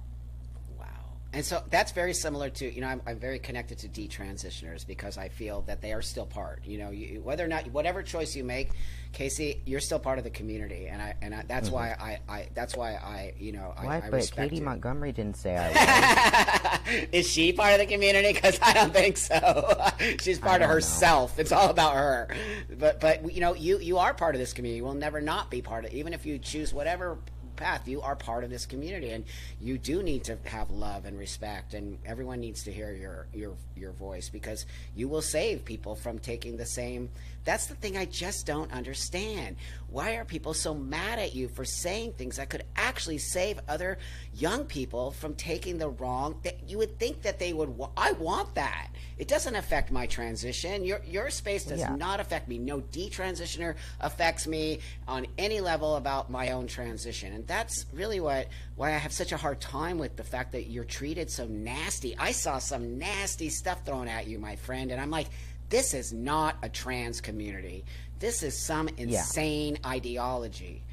[0.77, 0.85] Wow.
[1.33, 5.17] And so that's very similar to, you know, I'm, I'm very connected to detransitioners because
[5.17, 8.35] I feel that they are still part, you know, you, whether or not, whatever choice
[8.35, 8.71] you make,
[9.11, 10.87] Casey, you're still part of the community.
[10.87, 11.75] And I, and I, that's mm-hmm.
[11.75, 14.03] why I, I, that's why I, you know, I, What?
[14.03, 14.65] I but respect Katie you.
[14.65, 17.07] Montgomery didn't say I was.
[17.11, 18.33] Is she part of the community?
[18.33, 19.91] Because I don't think so.
[20.21, 20.73] She's part of don't know.
[20.75, 21.39] herself.
[21.39, 22.35] It's all about her.
[22.77, 24.77] But but you know you you are part of this community.
[24.77, 25.91] You will never not be part of.
[25.91, 25.97] it.
[25.97, 27.17] Even if you choose whatever
[27.59, 29.23] path, you are part of this community, and
[29.61, 31.73] you do need to have love and respect.
[31.73, 36.17] And everyone needs to hear your your your voice because you will save people from
[36.19, 37.09] taking the same.
[37.45, 39.55] That's the thing I just don't understand.
[39.89, 43.97] Why are people so mad at you for saying things that could actually save other
[44.35, 46.35] young people from taking the wrong?
[46.43, 47.69] That you would think that they would.
[47.69, 48.89] wa- I want that.
[49.17, 50.83] It doesn't affect my transition.
[50.85, 51.95] Your your space does Yeah.
[51.95, 52.57] not affect me.
[52.57, 58.47] No detransitioner affects me on any level about my own transition, and that's really what
[58.75, 62.15] why I have such a hard time with the fact that you're treated so nasty.
[62.17, 65.27] I saw some nasty stuff thrown at you, my friend, and I'm like,
[65.69, 67.83] this is not a trans community.
[68.19, 70.83] This is some insane ideology.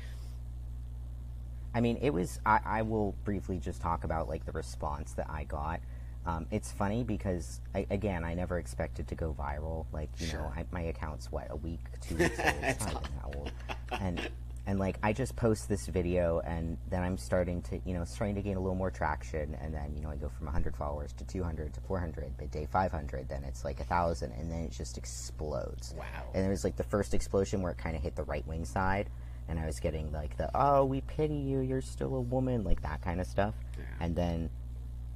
[1.74, 2.40] I mean, it was.
[2.46, 5.80] I, I will briefly just talk about like the response that I got.
[6.24, 9.84] Um, it's funny because I, again, I never expected to go viral.
[9.92, 10.52] Like you know, Sure.
[10.56, 12.64] I, my account's what a week, two weeks old.
[12.82, 13.52] Not old.
[14.00, 14.30] And
[14.66, 18.34] and like I just post this video, and then I'm starting to you know starting
[18.36, 21.12] to gain a little more traction, and then you know I go from 100 followers
[21.14, 24.72] to 200 to 400, by day 500, then it's like a thousand, and then it
[24.72, 25.94] just explodes.
[25.96, 26.04] Wow.
[26.34, 28.64] And there was like the first explosion where it kind of hit the right wing
[28.64, 29.08] side,
[29.48, 32.82] and I was getting like the oh we pity you, you're still a woman, like
[32.82, 33.54] that kind of stuff.
[33.78, 33.84] yeah.
[34.00, 34.50] And then,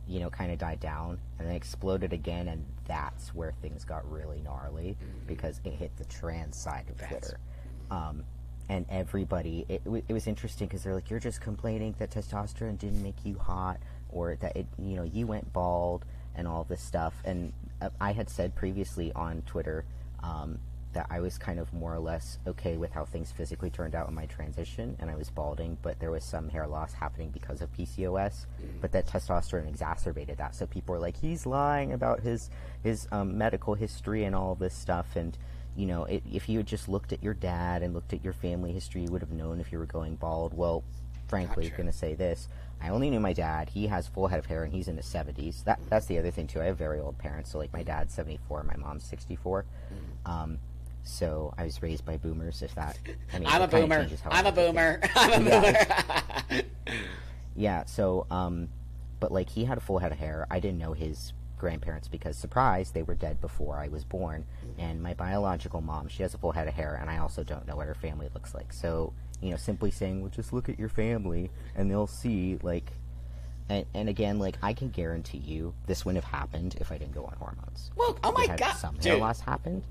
[0.06, 4.08] you know, kind of died down, and then exploded again, and that's where things got
[4.10, 4.96] really gnarly
[5.26, 7.40] because it hit the trans side of That's- Twitter.
[7.90, 8.22] Um,
[8.70, 13.02] and everybody, it, it was interesting because they're like, you're just complaining that testosterone didn't
[13.02, 13.78] make you hot,
[14.10, 16.04] or that it, you know, you went bald,
[16.36, 17.12] and all this stuff.
[17.24, 17.52] And
[17.82, 19.84] uh, I had said previously on Twitter
[20.22, 20.60] um,
[20.92, 24.08] that I was kind of more or less okay with how things physically turned out
[24.08, 27.62] in my transition, and I was balding, but there was some hair loss happening because
[27.62, 28.46] of PCOS,
[28.80, 30.54] but that testosterone exacerbated that.
[30.54, 32.50] So people were like, he's lying about his
[32.84, 35.36] his um, medical history and all this stuff, and
[35.76, 38.32] you know, it, if you had just looked at your dad and looked at your
[38.32, 40.54] family history, you would have known if you were going bald.
[40.54, 40.84] Well,
[41.28, 42.48] frankly, I'm going to say this.
[42.82, 43.68] I only knew my dad.
[43.70, 45.64] He has full head of hair, and he's in his 70s.
[45.64, 46.60] That that's the other thing too.
[46.60, 47.50] I have very old parents.
[47.50, 49.64] So like my dad's 74, my mom's 64.
[50.26, 50.58] Um,
[51.02, 52.62] so I was raised by boomers.
[52.62, 52.98] If that,
[53.32, 54.06] I mean, I'm a boomer.
[54.26, 55.00] I'm a look at boomer.
[55.14, 55.50] I'm a
[56.50, 56.62] boomer.
[57.56, 58.68] yeah, so um
[59.18, 60.46] but like he had a full head of hair.
[60.50, 64.44] I didn't know his grandparents because surprise, they were dead before I was born.
[64.78, 67.66] And my biological mom, she has a full head of hair and I also don't
[67.68, 68.72] know what her family looks like.
[68.72, 72.92] So, you know, simply saying, "Well, just look at your family and they'll see like
[73.68, 77.14] and, and again, like I can guarantee you, this wouldn't have happened if I didn't
[77.14, 77.92] go on hormones.
[77.96, 79.84] well, oh my Had god, some hair loss happened,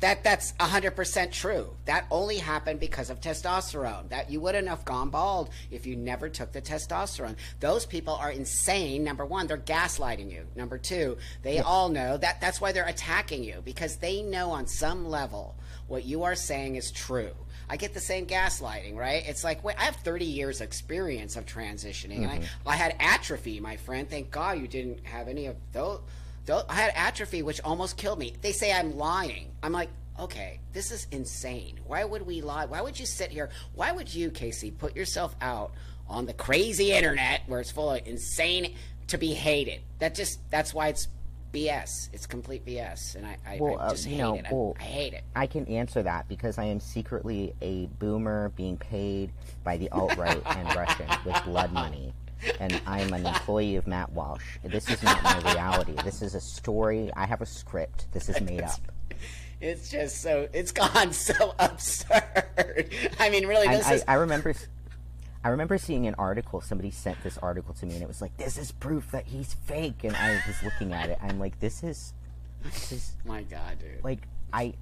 [0.00, 1.74] That that's hundred percent true.
[1.86, 4.08] That only happened because of testosterone.
[4.10, 7.34] That you wouldn't have gone bald if you never took the testosterone.
[7.58, 9.02] Those people are insane.
[9.02, 10.44] Number one, they're gaslighting you.
[10.54, 11.62] Number two, they yeah.
[11.62, 15.56] all know that that's why they're attacking you because they know on some level
[15.88, 17.32] what you are saying is true.
[17.70, 19.24] I get the same gaslighting, right?
[19.26, 22.20] It's like, wait, I have 30 years experience of transitioning.
[22.20, 22.30] Mm-hmm.
[22.30, 24.08] And I, I had atrophy, my friend.
[24.08, 26.00] Thank God you didn't have any of those
[26.68, 28.34] I had atrophy, which almost killed me.
[28.40, 29.50] They say I'm lying.
[29.62, 31.78] I'm like, okay, this is insane.
[31.86, 32.66] Why would we lie?
[32.66, 33.50] Why would you sit here?
[33.74, 35.72] Why would you, Casey, put yourself out
[36.08, 38.74] on the crazy internet where it's full of insane
[39.08, 39.80] to be hated?
[39.98, 41.08] That just that's why it's
[41.52, 42.08] BS.
[42.12, 44.46] It's complete BS, and I, I, well, I just uh, hate know, it.
[44.46, 45.24] I, well, I, hate it.
[45.34, 49.32] I can answer that because I am secretly a boomer being paid
[49.64, 52.12] by the alt right and Russian with blood money
[52.60, 54.58] and I'm an employee of Matt Walsh.
[54.62, 55.94] This is not my reality.
[56.04, 57.10] This is a story.
[57.16, 58.06] I have a script.
[58.12, 58.80] This is made up.
[59.60, 62.90] It's just so it's gone so absurd.
[63.18, 64.04] I mean, really, this I, is.
[64.06, 64.54] I, I remember.
[65.44, 66.60] I remember seeing an article.
[66.60, 69.54] Somebody sent this article to me, and it was like, "This is proof that he's
[69.54, 71.18] fake." And I was looking at it.
[71.20, 72.14] I'm like, "This is,
[72.62, 74.04] this is." My God, dude.
[74.04, 74.20] Like,
[74.52, 74.74] I,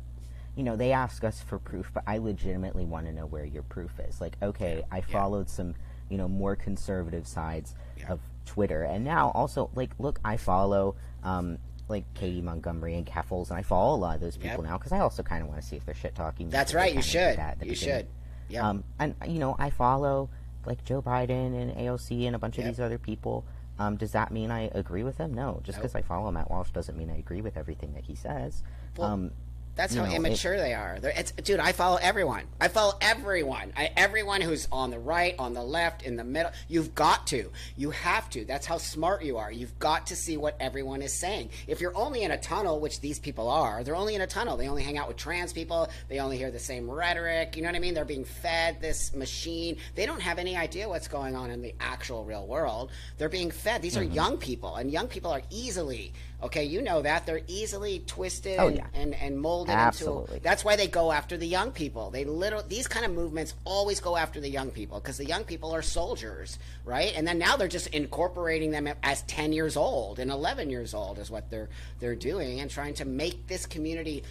[0.57, 3.63] you know, they ask us for proof, but I legitimately want to know where your
[3.63, 4.21] proof is.
[4.21, 5.55] Like, okay, I followed yeah.
[5.55, 5.75] some
[6.09, 8.13] you know more conservative sides yeah.
[8.13, 13.51] of Twitter, and now also like look, I follow um, like Katie Montgomery and Keffals,
[13.51, 14.71] and I follow a lot of those people yep.
[14.71, 16.51] now because I also kind of want to see if they're shit talking.
[16.51, 17.37] That's right, you should.
[17.39, 18.07] That you should.
[18.49, 18.69] Yeah.
[18.69, 20.31] Um, and you know, I follow
[20.65, 22.67] like Joe Biden and AOC and a bunch yep.
[22.67, 23.45] of these other people.
[23.79, 25.35] Um, does that mean I agree with them?
[25.35, 25.61] No.
[25.63, 26.05] Just because nope.
[26.05, 28.63] I follow Matt Walsh doesn't mean I agree with everything that he says.
[28.97, 29.31] Well, um,
[29.77, 30.99] that's how immature it, they are.
[31.03, 32.45] It's, dude, I follow everyone.
[32.61, 33.75] I follow everyone.
[33.77, 36.51] I, everyone who's on the right, on the left, in the middle.
[36.67, 37.51] You've got to.
[37.77, 38.47] You have to.
[38.47, 39.53] That's how smart you are.
[39.53, 41.51] You've got to see what everyone is saying.
[41.67, 44.57] If you're only in a tunnel, which these people are, they're only in a tunnel.
[44.57, 45.89] They only hang out with trans people.
[46.09, 47.55] They only hear the same rhetoric.
[47.55, 47.93] You know what I mean?
[47.93, 49.77] They're being fed this machine.
[49.95, 52.91] They don't have any idea what's going on in the actual real world.
[53.19, 53.83] They're being fed.
[53.83, 54.11] These mm-hmm.
[54.11, 58.57] are young people, and young people are easily Okay, you know that they're easily twisted
[58.59, 58.87] oh, yeah.
[58.93, 60.35] and, and molded Absolutely.
[60.35, 60.43] into.
[60.43, 62.11] That's why they go after the young people.
[62.11, 65.45] They literally these kind of movements always go after the young people because the young
[65.45, 67.15] people are soldiers, right?
[67.17, 71.19] And then now they're just incorporating them as ten years old and eleven years old
[71.19, 71.71] is what they're
[72.01, 74.23] they're doing and trying to make this community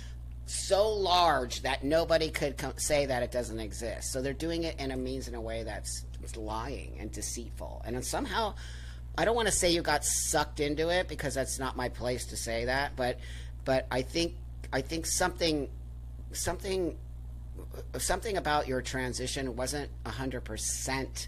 [0.45, 4.11] so large that nobody could say that it doesn't exist.
[4.11, 6.05] So they're doing it in a means in a way that's
[6.37, 8.53] lying and deceitful, and somehow
[9.17, 12.25] I don't want to say you got sucked into it because that's not my place
[12.27, 13.19] to say that, but
[13.63, 14.35] but I think
[14.73, 15.69] I think something
[16.33, 16.97] something
[17.97, 21.27] something about your transition wasn't hundred percent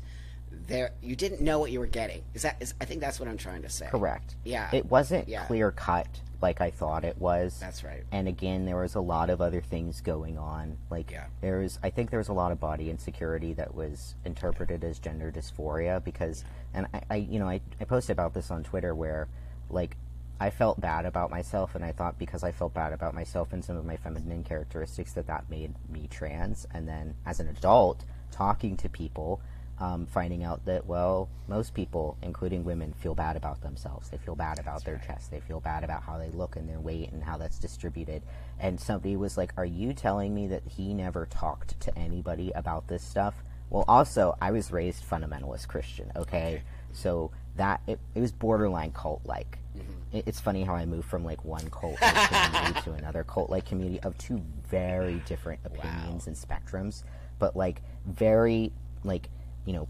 [0.67, 0.91] there.
[1.01, 2.23] You didn't know what you were getting.
[2.33, 2.57] Is that?
[2.59, 3.87] Is, I think that's what I'm trying to say.
[3.87, 4.35] Correct.
[4.43, 4.69] Yeah.
[4.73, 5.45] It wasn't yeah.
[5.45, 6.07] clear cut
[6.41, 7.59] like I thought it was.
[7.59, 8.03] That's right.
[8.11, 10.77] And again, there was a lot of other things going on.
[10.89, 11.25] Like yeah.
[11.41, 14.99] there was, I think there was a lot of body insecurity that was interpreted as
[14.99, 18.93] gender dysphoria because, and I, I you know, I, I posted about this on Twitter
[18.93, 19.27] where,
[19.69, 19.97] like,
[20.39, 23.65] I felt bad about myself, and I thought because I felt bad about myself and
[23.65, 26.67] some of my feminine characteristics that that made me trans.
[26.71, 29.41] And then as an adult, talking to people
[29.79, 34.35] um, finding out that well most people including women feel bad about themselves they feel
[34.35, 35.07] bad about that's their right.
[35.07, 38.23] chest they feel bad about how they look and their weight and how that's distributed
[38.59, 42.87] and somebody was like are you telling me that he never talked to anybody about
[42.87, 46.63] this stuff well also i was raised fundamentalist christian okay, okay.
[46.91, 50.17] so that it, it was borderline cult like mm-hmm.
[50.27, 53.99] it's funny how i moved from like one cult community to another cult like community
[54.01, 56.27] of two very different opinions wow.
[56.27, 57.03] and spectrums
[57.37, 58.71] but like very
[59.03, 59.29] like
[59.67, 59.87] you know,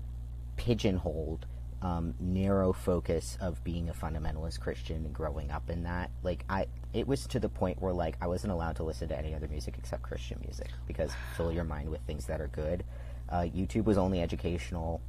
[0.58, 1.46] pigeonholed
[1.82, 6.10] um, narrow focus of being a fundamentalist Christian and growing up in that.
[6.24, 9.18] Like I, it was to the point where like I wasn't allowed to listen to
[9.18, 12.84] any other music except Christian music because fill your mind with things that are good.
[13.30, 15.02] Uh, YouTube was only educational.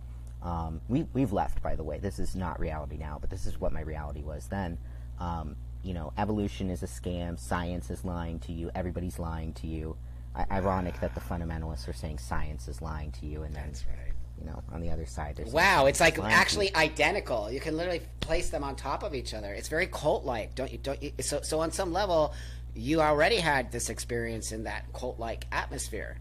[0.42, 1.98] Um, we we've left by the way.
[1.98, 4.76] This is not reality now, but this is what my reality was then.
[5.18, 7.38] Um, you know, evolution is a scam.
[7.38, 8.70] Science is lying to you.
[8.74, 9.96] Everybody's lying to you.
[10.34, 14.07] I- ironic that the fundamentalists are saying science is lying to you, and then right
[14.38, 15.36] you know, on the other side.
[15.36, 17.50] There's wow, it's like actually identical.
[17.50, 19.52] You can literally place them on top of each other.
[19.52, 20.78] It's very cult-like, don't you?
[20.78, 21.12] Don't you?
[21.20, 22.34] So, so on some level,
[22.74, 26.18] you already had this experience in that cult-like atmosphere.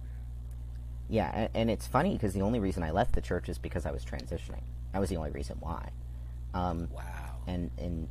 [1.09, 3.85] Yeah, and, and it's funny because the only reason I left the church is because
[3.85, 4.63] I was transitioning.
[4.93, 5.89] That was the only reason why.
[6.53, 7.03] Um, wow.
[7.45, 8.07] And and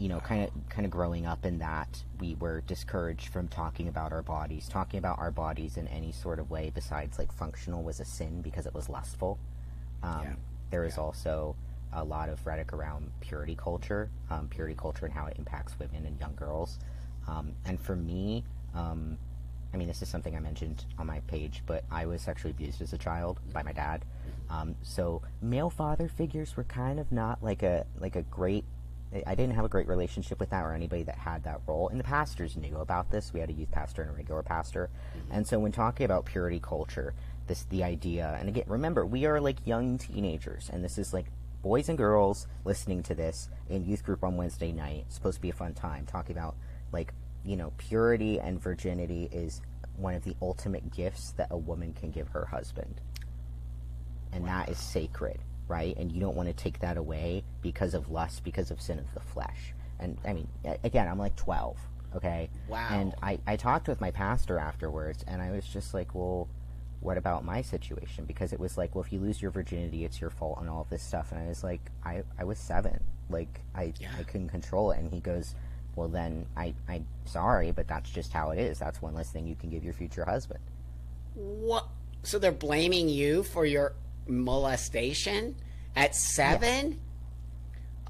[0.00, 3.86] you know, kind of kind of growing up in that, we were discouraged from talking
[3.86, 4.68] about our bodies.
[4.68, 8.42] Talking about our bodies in any sort of way besides like functional was a sin
[8.42, 9.38] because it was lustful.
[10.02, 10.34] Um, yeah.
[10.70, 11.04] There is yeah.
[11.04, 11.54] also
[11.92, 16.06] a lot of rhetoric around purity culture, um, purity culture and how it impacts women
[16.06, 16.78] and young girls.
[17.28, 18.44] Um, and for me,
[18.74, 19.18] Um,
[19.72, 22.82] I mean, this is something I mentioned on my page, but I was sexually abused
[22.82, 24.04] as a child by my dad.
[24.48, 28.64] Um, so male father figures were kind of not like a like a great.
[29.26, 31.88] I didn't have a great relationship with that or anybody that had that role.
[31.88, 33.32] And the pastors knew about this.
[33.32, 34.88] We had a youth pastor and a regular pastor.
[35.16, 35.32] Mm-hmm.
[35.32, 37.14] And so when talking about purity culture,
[37.46, 41.26] this the idea, and again, remember we are like young teenagers, and this is like
[41.62, 45.04] boys and girls listening to this in youth group on Wednesday night.
[45.06, 46.54] It's supposed to be a fun time talking about
[46.92, 47.12] like
[47.44, 49.60] you know purity and virginity is
[49.96, 53.00] one of the ultimate gifts that a woman can give her husband
[54.32, 55.38] and that is sacred
[55.70, 55.96] right?
[55.96, 59.14] And you don't want to take that away because of lust because of sin of
[59.14, 59.72] the flesh.
[59.98, 60.48] And i mean
[60.82, 61.76] again i'm like 12
[62.16, 62.48] okay?
[62.68, 62.88] Wow.
[62.90, 66.48] and i i talked with my pastor afterwards and i was just like well
[67.02, 68.26] what about my situation?
[68.26, 70.82] Because it was like well if you lose your virginity it's your fault and all
[70.82, 71.32] of this stuff.
[71.32, 73.02] And i was like i i was seven.
[73.30, 74.08] Like i Yeah.
[74.18, 74.98] i couldn't control it.
[74.98, 75.54] And he goes
[75.96, 78.78] well then i i'm sorry but that's just how it is.
[78.78, 80.60] That's one less thing you can give your future husband.
[81.34, 81.86] What?
[82.22, 83.94] So they're blaming you for your
[84.30, 85.56] molestation
[85.96, 86.98] at seven?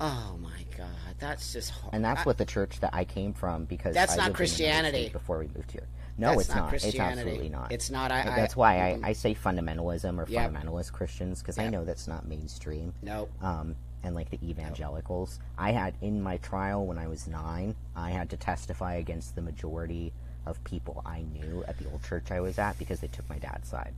[0.00, 0.86] Oh my God,
[1.18, 1.92] that's just hard.
[1.94, 5.10] and that's what the church that I came from because That's I not Christianity.
[5.10, 5.86] before we moved here.
[6.16, 6.74] No, That's it's not not.
[6.84, 7.72] It's absolutely not.
[7.72, 8.10] It's not.
[8.12, 10.52] I- I- that's why I, I say fundamentalism or Yep.
[10.52, 12.92] fundamentalist Christians because I know that's not mainstream.
[13.02, 13.30] Nope.
[13.42, 18.10] Um, and like the evangelicals, I had in my trial when I was nine, I
[18.10, 20.12] had to testify against the majority
[20.46, 23.38] of people I knew at the old church I was at because they took my
[23.38, 23.92] dad's side.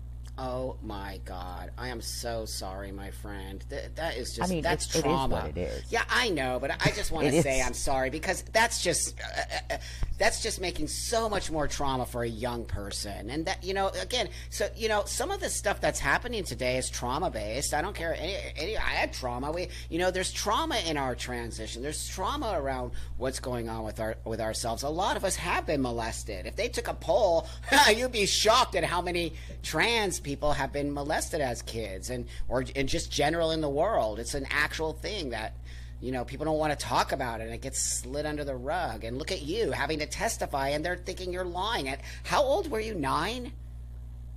[0.44, 3.64] Oh my God, I am so sorry, my friend.
[3.70, 5.34] Th- that is just I mean, that's it's- it is trauma.
[5.36, 5.84] what it is.
[5.88, 7.62] Yeah, I know, but I just want to say.
[7.62, 9.24] I'm sorry because that's just uh,
[9.70, 9.78] uh, uh,
[10.18, 13.30] that's just making so much more trauma for a young person.
[13.30, 16.76] And that you know, again, so you know, some of the stuff that's happening today
[16.76, 17.74] is trauma based.
[17.74, 18.14] I don't care.
[18.14, 19.50] Any, any, I had trauma.
[19.50, 21.82] We, you know, there's trauma in our transition.
[21.82, 24.82] There's trauma around what's going on with our with ourselves.
[24.82, 26.46] A lot of us have been molested.
[26.46, 27.46] If they took a poll,
[27.94, 29.32] you'd be shocked at how many
[29.62, 34.18] trans people have been molested as kids, and or and just general in the world.
[34.18, 35.54] It's an actual thing that
[36.02, 38.56] you know people don't want to talk about it and it gets slid under the
[38.56, 41.88] rug and look at you having to testify and they're thinking you're lying.
[41.88, 42.94] At how old were you?
[42.94, 43.52] Nine?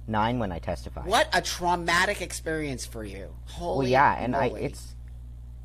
[0.08, 1.08] Nine when I testified.
[1.08, 3.34] what a traumatic experience for you.
[3.46, 4.96] Holy Well, yeah, and I it's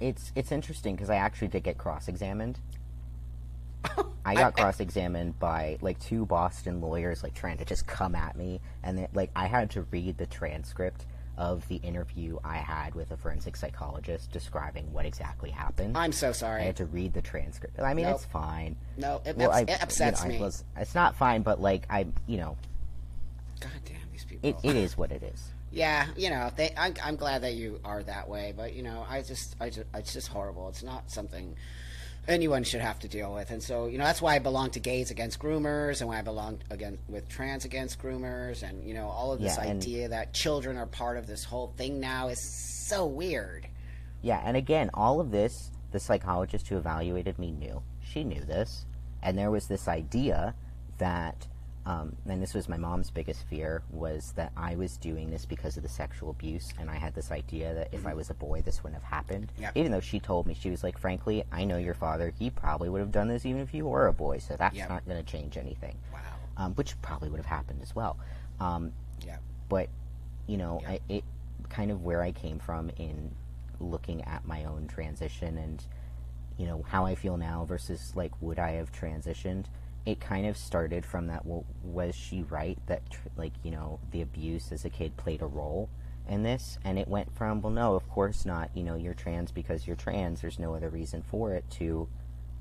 [0.01, 2.59] it's it's interesting because I actually did get cross-examined.
[4.25, 8.61] I got cross-examined by like two Boston lawyers, like trying to just come at me,
[8.83, 11.05] and then, like I had to read the transcript
[11.39, 15.97] of the interview I had with a forensic psychologist describing what exactly happened.
[15.97, 16.63] i'm so sorry.
[16.63, 17.79] I had to read the transcript.
[17.81, 18.17] I mean, Nope.
[18.17, 18.77] it's fine.
[18.97, 21.61] no it, Well, ups- I, it upsets you know, me was- it's not fine, but
[21.61, 22.57] like I, you know,
[23.61, 25.49] god damn these people it, it is what it is.
[25.73, 29.07] Yeah, you know, they, I'm, I'm glad that you are that way, but you know,
[29.09, 30.69] I just, I just, it's just horrible.
[30.69, 31.55] It's not something
[32.29, 34.81] anyone should have to deal with, and so you know, that's why I belong to
[34.81, 39.09] Gays Against Groomers, and why I belong again with Trans Against Groomers, and you know,
[39.09, 42.41] all of this Yeah, idea that children are part of this whole thing now is
[42.89, 43.67] so weird.
[44.23, 47.83] Yeah, and again, all of this, the psychologist who evaluated me knew.
[48.03, 48.85] She knew this.
[49.23, 50.55] And there was this idea
[50.99, 51.47] that,
[51.91, 55.77] um, and this was my mom's biggest fear, was that I was doing this because
[55.77, 56.73] of the sexual abuse.
[56.79, 59.51] And I had this idea that if I was a boy, this wouldn't have happened.
[59.59, 59.73] Yep.
[59.77, 62.33] Even though she told me, she was like, frankly, I know your father.
[62.39, 64.39] He probably would have done this even if you were a boy.
[64.39, 64.89] So that's Yep.
[64.89, 65.97] not going to change anything.
[66.13, 66.21] Wow.
[66.57, 68.17] Um, which probably would have happened as well.
[68.61, 68.93] Um,
[69.27, 69.39] Yeah.
[69.69, 69.89] but
[70.47, 70.91] you know Yeah.
[70.91, 71.25] I, it
[71.69, 73.31] kind of where i came from in
[73.79, 75.85] looking at my own transition and
[76.59, 79.67] you know how i feel now versus like would i have transitioned
[80.07, 83.99] it kind of started from that well was she right that tr- like you know
[84.13, 85.89] the abuse as a kid played a role
[86.29, 89.51] in this and it went from well no of course not you know you're trans
[89.51, 92.09] because you're trans there's no other reason for it to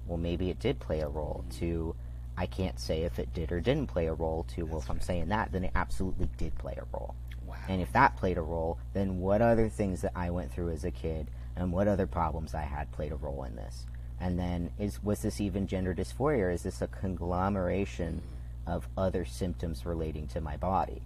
[0.08, 1.60] well maybe it did play a role mm-hmm.
[1.60, 1.96] to
[2.38, 5.02] i can't say if it did or didn't play a role to well if i'm
[5.02, 7.16] saying that then it absolutely did play a role
[7.50, 7.56] Wow.
[7.68, 10.86] and if that played a role, then what other things that I went through as
[10.86, 13.88] a kid and what other problems I had played a role in this?
[14.22, 18.22] And then is was this even gender dysphoria or is this a conglomeration
[18.68, 21.02] of other symptoms relating to my body?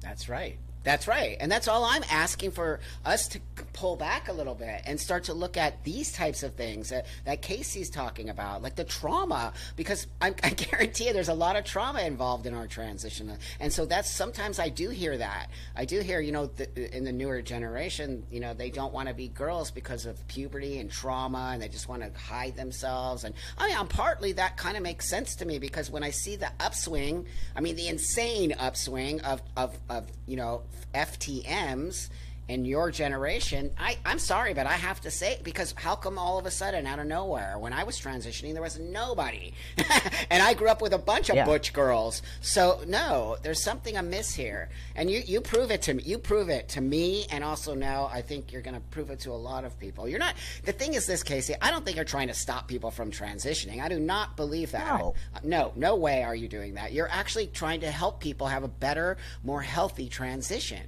[0.00, 0.58] That's right.
[0.86, 1.36] That's right.
[1.40, 3.40] And that's all I'm asking for us to
[3.72, 7.06] pull back a little bit and start to look at these types of things that,
[7.24, 11.56] that Casey's talking about, like the trauma, because I, I guarantee you there's a lot
[11.56, 13.36] of trauma involved in our transition.
[13.58, 15.50] And so that's sometimes I do hear that.
[15.74, 19.08] I do hear, you know, the, in the newer generation, you know, they don't want
[19.08, 23.24] to be girls because of puberty and trauma and they just want to hide themselves.
[23.24, 26.10] And I mean, I'm partly that kind of makes sense to me because when I
[26.10, 27.26] see the upswing,
[27.56, 30.62] I mean, the insane upswing of, of, of you know,
[30.94, 32.08] FTMs,
[32.48, 36.38] in your generation, I, I'm sorry, but I have to say because how come all
[36.38, 39.52] of a sudden out of nowhere, when I was transitioning, there was nobody,
[40.30, 41.44] and I grew up with a bunch of Yeah.
[41.44, 42.22] butch girls.
[42.40, 46.04] So no, there's something amiss here, and you you prove it to me.
[46.04, 49.18] You prove it to me, and also now I think you're going to prove it
[49.20, 50.08] to a lot of people.
[50.08, 50.36] You're not.
[50.64, 53.82] The thing is, this Casey, I don't think you're trying to stop people from transitioning.
[53.82, 54.86] I do not believe that.
[55.00, 55.14] No.
[55.34, 56.92] Uh, No, no way are you doing that.
[56.92, 60.86] You're actually trying to help people have a better, more healthy transition.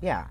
[0.00, 0.26] Yeah.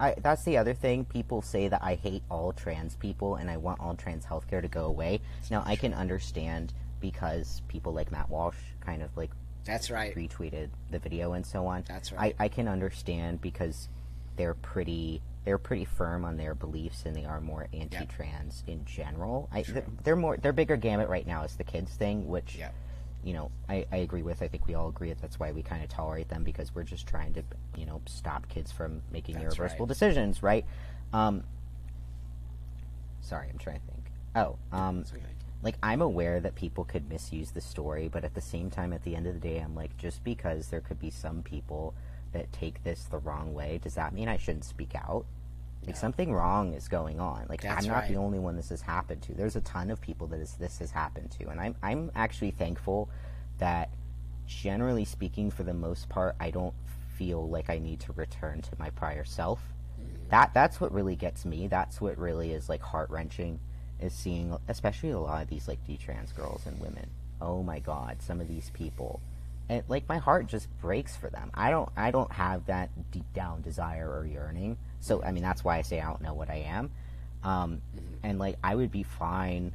[0.00, 1.04] I, that's the other thing.
[1.04, 4.68] People say that I hate all trans people and I want all trans healthcare to
[4.68, 5.20] go away.
[5.50, 9.30] Now, I can understand because people like Matt Walsh kind of like
[9.64, 10.14] That's right.
[10.14, 11.84] retweeted the video and so on.
[11.86, 12.34] That's right.
[12.38, 13.88] I, I can understand because
[14.36, 19.48] they're pretty they're pretty firm on their beliefs and they are more anti-trans in general.
[19.52, 22.70] I, th- they're more their bigger gamut right now is the kids thing, which Yeah.
[23.22, 24.42] You know I, I agree with.
[24.42, 26.82] I think we all agree that that's why we kind of tolerate them because we're
[26.82, 27.42] just trying to
[27.76, 29.88] you know stop kids from making That's irreversible right.
[29.88, 30.64] decisions, right?
[31.12, 31.44] Um,
[33.20, 34.06] sorry, I'm trying to think.
[34.34, 35.22] Oh, um, okay.
[35.62, 39.02] like I'm aware that people could misuse the story, but at the same time, at
[39.04, 41.94] the end of the day, I'm like, just because there could be some people
[42.32, 45.26] that take this the wrong way, does that mean I shouldn't speak out?
[45.86, 47.46] Like something wrong is going on.
[47.48, 49.34] Like That's I'm not the only one this has happened to.
[49.34, 52.52] There's a ton of people that is, this has happened to, and I'm I'm actually
[52.52, 53.08] thankful
[53.58, 53.90] that,
[54.46, 56.74] generally speaking, for the most part, I don't
[57.16, 59.60] feel like I need to return to my prior self.
[60.00, 60.28] Mm-hmm.
[60.30, 61.66] That that's what really gets me.
[61.66, 63.58] That's what really is like heart wrenching,
[64.00, 67.10] is seeing especially a lot of these like detrans girls and women.
[67.40, 69.20] Oh my God, some of these people,
[69.68, 71.50] and like my heart just breaks for them.
[71.54, 74.78] I don't I don't have that deep down desire or yearning.
[75.02, 76.90] So I mean that's why I say I don't know what I am.
[77.44, 77.82] Um,
[78.22, 79.72] and like I would be fine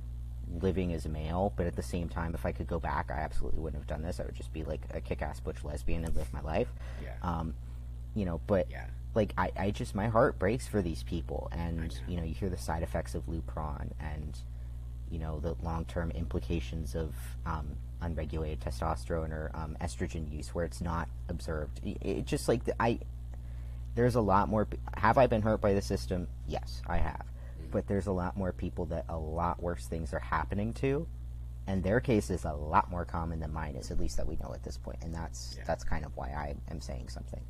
[0.62, 3.20] living as a male, but at the same time, if I could go back, I
[3.20, 4.20] absolutely wouldn't have done this.
[4.22, 6.70] I would just be like a kick-ass butch lesbian and live my life.
[7.04, 7.16] Yeah.
[7.22, 7.54] Um,
[8.16, 8.86] you know, but Yeah.
[9.14, 12.50] like I, I just my heart breaks for these people, and you know, you hear
[12.50, 14.40] the side effects of Lupron, and
[15.12, 17.14] you know the long-term implications of
[17.46, 21.82] um, unregulated testosterone or um, estrogen use, where it's not observed.
[21.84, 23.00] It, it just like the, I
[23.98, 24.68] there's a lot more.
[24.95, 26.28] Have I been hurt by the system?
[26.48, 27.26] Yes, I have.
[27.72, 31.08] But there's a lot more people that a lot worse things are happening to,
[31.66, 33.89] and their case is a lot more common than mine is.
[33.91, 35.64] At least that we know at this point, and that's Yeah.
[35.66, 37.41] that's kind of why I am saying something.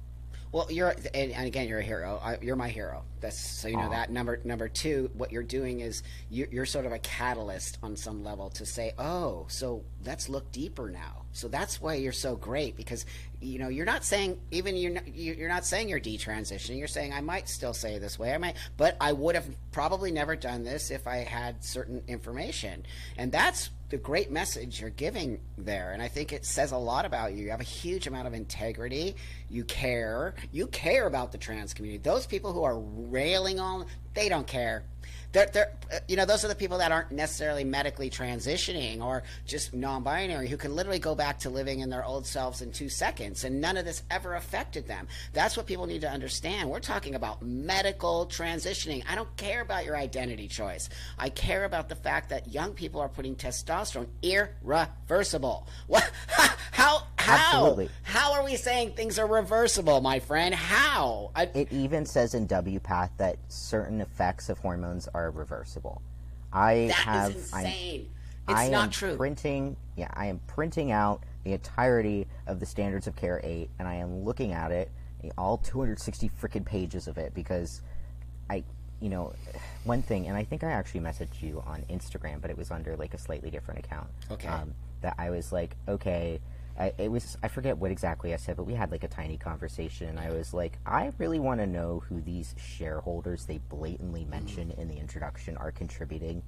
[0.51, 2.19] Well, you're and, and again, you're a hero.
[2.23, 3.03] I, you're my hero.
[3.19, 4.11] That's so you know that.
[4.11, 8.23] Number number two, what you're doing is you're, you're sort of a catalyst on some
[8.23, 11.23] level to say, oh, so let's look deeper now.
[11.33, 13.05] So that's why you're so great because
[13.41, 16.77] you know you're not saying even you're not, you- you're not saying you're detransitioning.
[16.79, 18.33] You're saying I might still say this way.
[18.33, 22.85] I might, but I would have probably never done this if I had certain information,
[23.17, 25.91] and that's the great message you're giving there.
[25.91, 27.43] And i think it says a lot about you.
[27.43, 29.15] You have a huge amount of integrity.
[29.49, 30.35] You care.
[30.51, 32.01] You care about the trans community.
[32.01, 34.83] Those people who are railing on they don't care
[35.31, 35.71] they're, they're,
[36.07, 40.57] you know, those are the people that aren't necessarily medically transitioning or just non-binary who
[40.57, 43.77] can literally go back to living in their old selves in two seconds, and none
[43.77, 45.07] of this ever affected them.
[45.33, 46.69] That's what people need to understand.
[46.69, 49.03] We're talking about medical transitioning.
[49.07, 50.89] I don't care about your identity choice.
[51.17, 55.67] I care about the fact that young people are putting testosterone irreversible.
[55.87, 56.11] What?
[56.71, 57.03] How?
[57.27, 57.57] How?
[57.65, 57.89] Absolutely.
[58.03, 60.55] How are we saying things are reversible, my friend?
[60.55, 61.31] How?
[61.35, 66.01] I, It even says in WPATH that certain effects of hormones are reversible.
[66.53, 68.09] I That have is I'm- insane.
[68.49, 69.17] It's I not am true.
[69.17, 73.85] Printing, yeah, I am printing out the entirety of the Standards of Care 8, and
[73.89, 74.89] I am looking at it,
[75.37, 77.81] all 260 freaking pages of it, because
[78.49, 78.63] I,
[79.01, 79.33] you know,
[79.83, 82.95] one thing, and I think I actually messaged you on Instagram, but it was under
[82.95, 84.07] like a slightly different account.
[84.31, 84.47] Okay.
[84.47, 86.39] Um, that I was like, okay.
[86.79, 89.37] I, it was I forget what exactly I said, but we had like a tiny
[89.37, 94.21] conversation, and I was like, I really want to know who these shareholders they blatantly
[94.21, 94.29] Mm-hmm.
[94.29, 96.43] mention in the introduction are contributing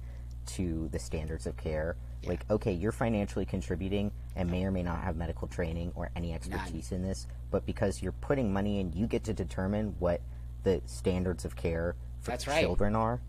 [0.46, 1.96] to the standards of care.
[2.24, 6.32] Like, okay, you're financially contributing and may or may not have medical training or any
[6.34, 10.20] expertise in this, but because you're putting money in, you get to determine what
[10.64, 12.62] the standards of care for That's right.
[12.62, 13.20] children are.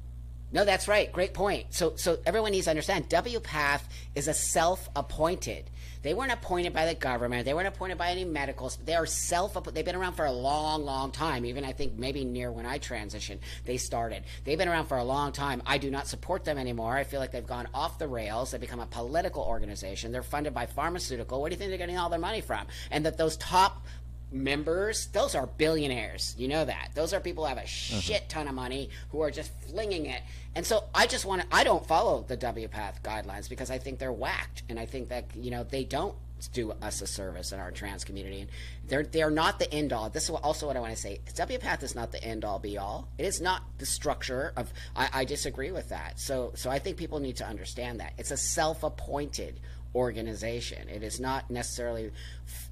[0.53, 1.11] No, that's right.
[1.11, 1.67] Great point.
[1.69, 3.83] So, so everyone needs to understand WPATH
[4.15, 5.69] is a self-appointed.
[6.03, 7.45] They weren't appointed by the government.
[7.45, 8.77] They weren't appointed by any medicals.
[8.83, 9.57] They are self.
[9.71, 11.45] They've been around for a long, long time.
[11.45, 14.23] Even I think maybe near when I transitioned, they started.
[14.43, 15.61] They've been around for a long time.
[15.65, 16.95] I do not support them anymore.
[16.95, 18.51] I feel like they've gone off the rails.
[18.51, 20.11] They become a political organization.
[20.11, 21.39] They're funded by pharmaceutical.
[21.39, 22.65] Where do you think they're getting all their money from?
[22.89, 23.85] And that those top
[24.31, 26.35] members, those are billionaires.
[26.37, 26.91] You know that.
[26.95, 27.99] Those are people who have a uh-huh.
[27.99, 30.21] shit ton of money who are just flinging it.
[30.55, 33.99] And so I just want to, I don't follow the WPATH guidelines because I think
[33.99, 34.63] they're whacked.
[34.69, 36.15] And I think that, you know, they don't
[36.47, 38.41] do us a service in our trans community.
[38.41, 38.49] And
[38.87, 40.09] they're they're not the end all.
[40.09, 41.19] This is also what I want to say.
[41.33, 43.07] WPATH is not the end all be all.
[43.17, 44.71] It is not the structure of.
[44.95, 46.19] I, I disagree with that.
[46.19, 49.59] So so I think people need to understand that it's a self appointed
[49.95, 50.87] organization.
[50.89, 52.11] It is not necessarily,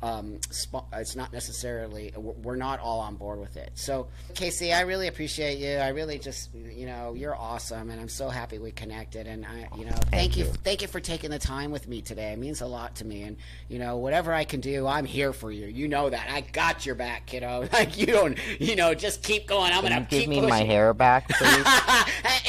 [0.02, 0.40] um,
[0.94, 3.72] it's not necessarily, we're not all on board with it.
[3.76, 5.78] So, KC, I really appreciate you.
[5.78, 9.28] I really just, you know, you're awesome, and I'm so happy we connected.
[9.28, 10.46] And I, you know, thank, thank you.
[10.46, 12.32] you, thank you for taking the time with me today.
[12.32, 13.24] It means a lot to me.
[13.24, 15.68] And you know, whatever I can do, I'm here for you.
[15.68, 16.30] You know that.
[16.30, 17.68] I got your back, kiddo.
[17.80, 19.72] Like you don't, you know, just keep going.
[19.72, 20.50] I'm gonna give keep me pushing.
[20.50, 21.66] my hair back, please.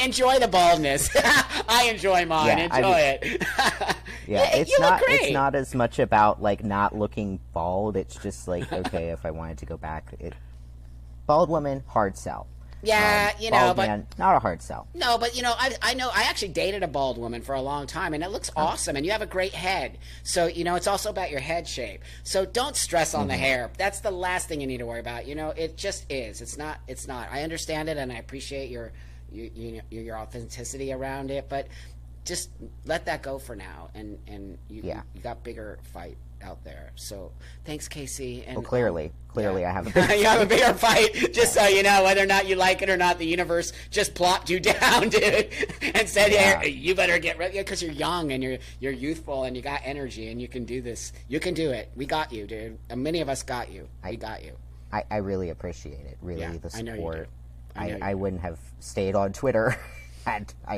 [0.03, 1.09] enjoy the baldness.
[1.15, 2.57] I enjoy mine.
[2.57, 3.97] Yeah, enjoy I it.
[4.27, 5.01] yeah, it's not.
[5.07, 7.97] It's not as much about like not looking bald.
[7.97, 10.33] It's just like okay, if I wanted to go back, it
[11.25, 12.47] bald woman hard sell.
[12.83, 14.87] Yeah, um, you know, but man, not a hard sell.
[14.93, 17.61] No, but you know, I I know I actually dated a bald woman for a
[17.61, 18.61] long time, and it looks oh.
[18.61, 19.99] awesome, and you have a great head.
[20.23, 22.01] So you know, it's also about your head shape.
[22.23, 23.29] So don't stress on mm-hmm.
[23.29, 23.71] the hair.
[23.77, 25.27] That's the last thing you need to worry about.
[25.27, 26.41] You know, it just is.
[26.41, 26.79] It's not.
[26.87, 27.29] It's not.
[27.31, 28.91] I understand it, and I appreciate your
[29.31, 31.67] you, you your authenticity around it, but
[32.25, 32.49] just
[32.85, 35.01] let that go for now, and and you yeah.
[35.13, 36.91] you got bigger fight out there.
[36.95, 37.31] So
[37.65, 38.43] thanks, KC.
[38.45, 39.69] And well, clearly, um, clearly, yeah.
[39.69, 41.13] I have a bigger you have a bigger fight.
[41.33, 44.13] Just so you know, whether or not you like it or not, the universe just
[44.13, 45.49] plopped you down, dude,
[45.81, 46.61] and said, yeah.
[46.61, 49.81] "Hey, you better get ready because you're young and you're you're youthful and you got
[49.83, 51.13] energy and you can do this.
[51.27, 51.91] You can do it.
[51.95, 52.77] We got you, dude.
[52.89, 53.87] And many of us got you.
[54.03, 54.55] I, we got you.
[54.91, 56.17] I, I really appreciate it.
[56.21, 56.79] Really, yeah, the support.
[57.75, 58.03] I know you do.
[58.03, 59.77] I, I, I wouldn't have stayed on Twitter.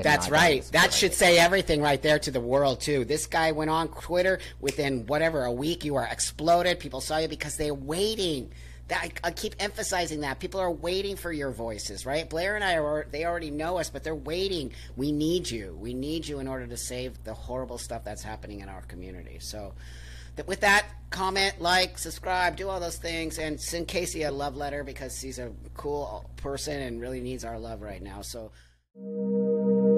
[0.03, 0.63] That's right.
[0.71, 3.05] That should say everything right there to the world too.
[3.05, 5.83] This guy went on Twitter within whatever a week.
[5.83, 6.79] You are exploded.
[6.79, 8.51] People saw you because they're waiting.
[8.89, 12.29] That I, I, keep emphasizing that people are waiting for your voices, right?
[12.29, 14.73] Blaire and I are they already know us, but they're waiting.
[14.97, 15.77] We need you.
[15.79, 19.37] We need you in order to save the horrible stuff that's happening in our community.
[19.39, 19.73] So,
[20.47, 24.83] with that, comment, like, subscribe, do all those things, and send KC a love letter
[24.83, 28.21] because he's a cool person and really needs our love right now.
[28.21, 28.51] So.
[28.95, 29.92] うん。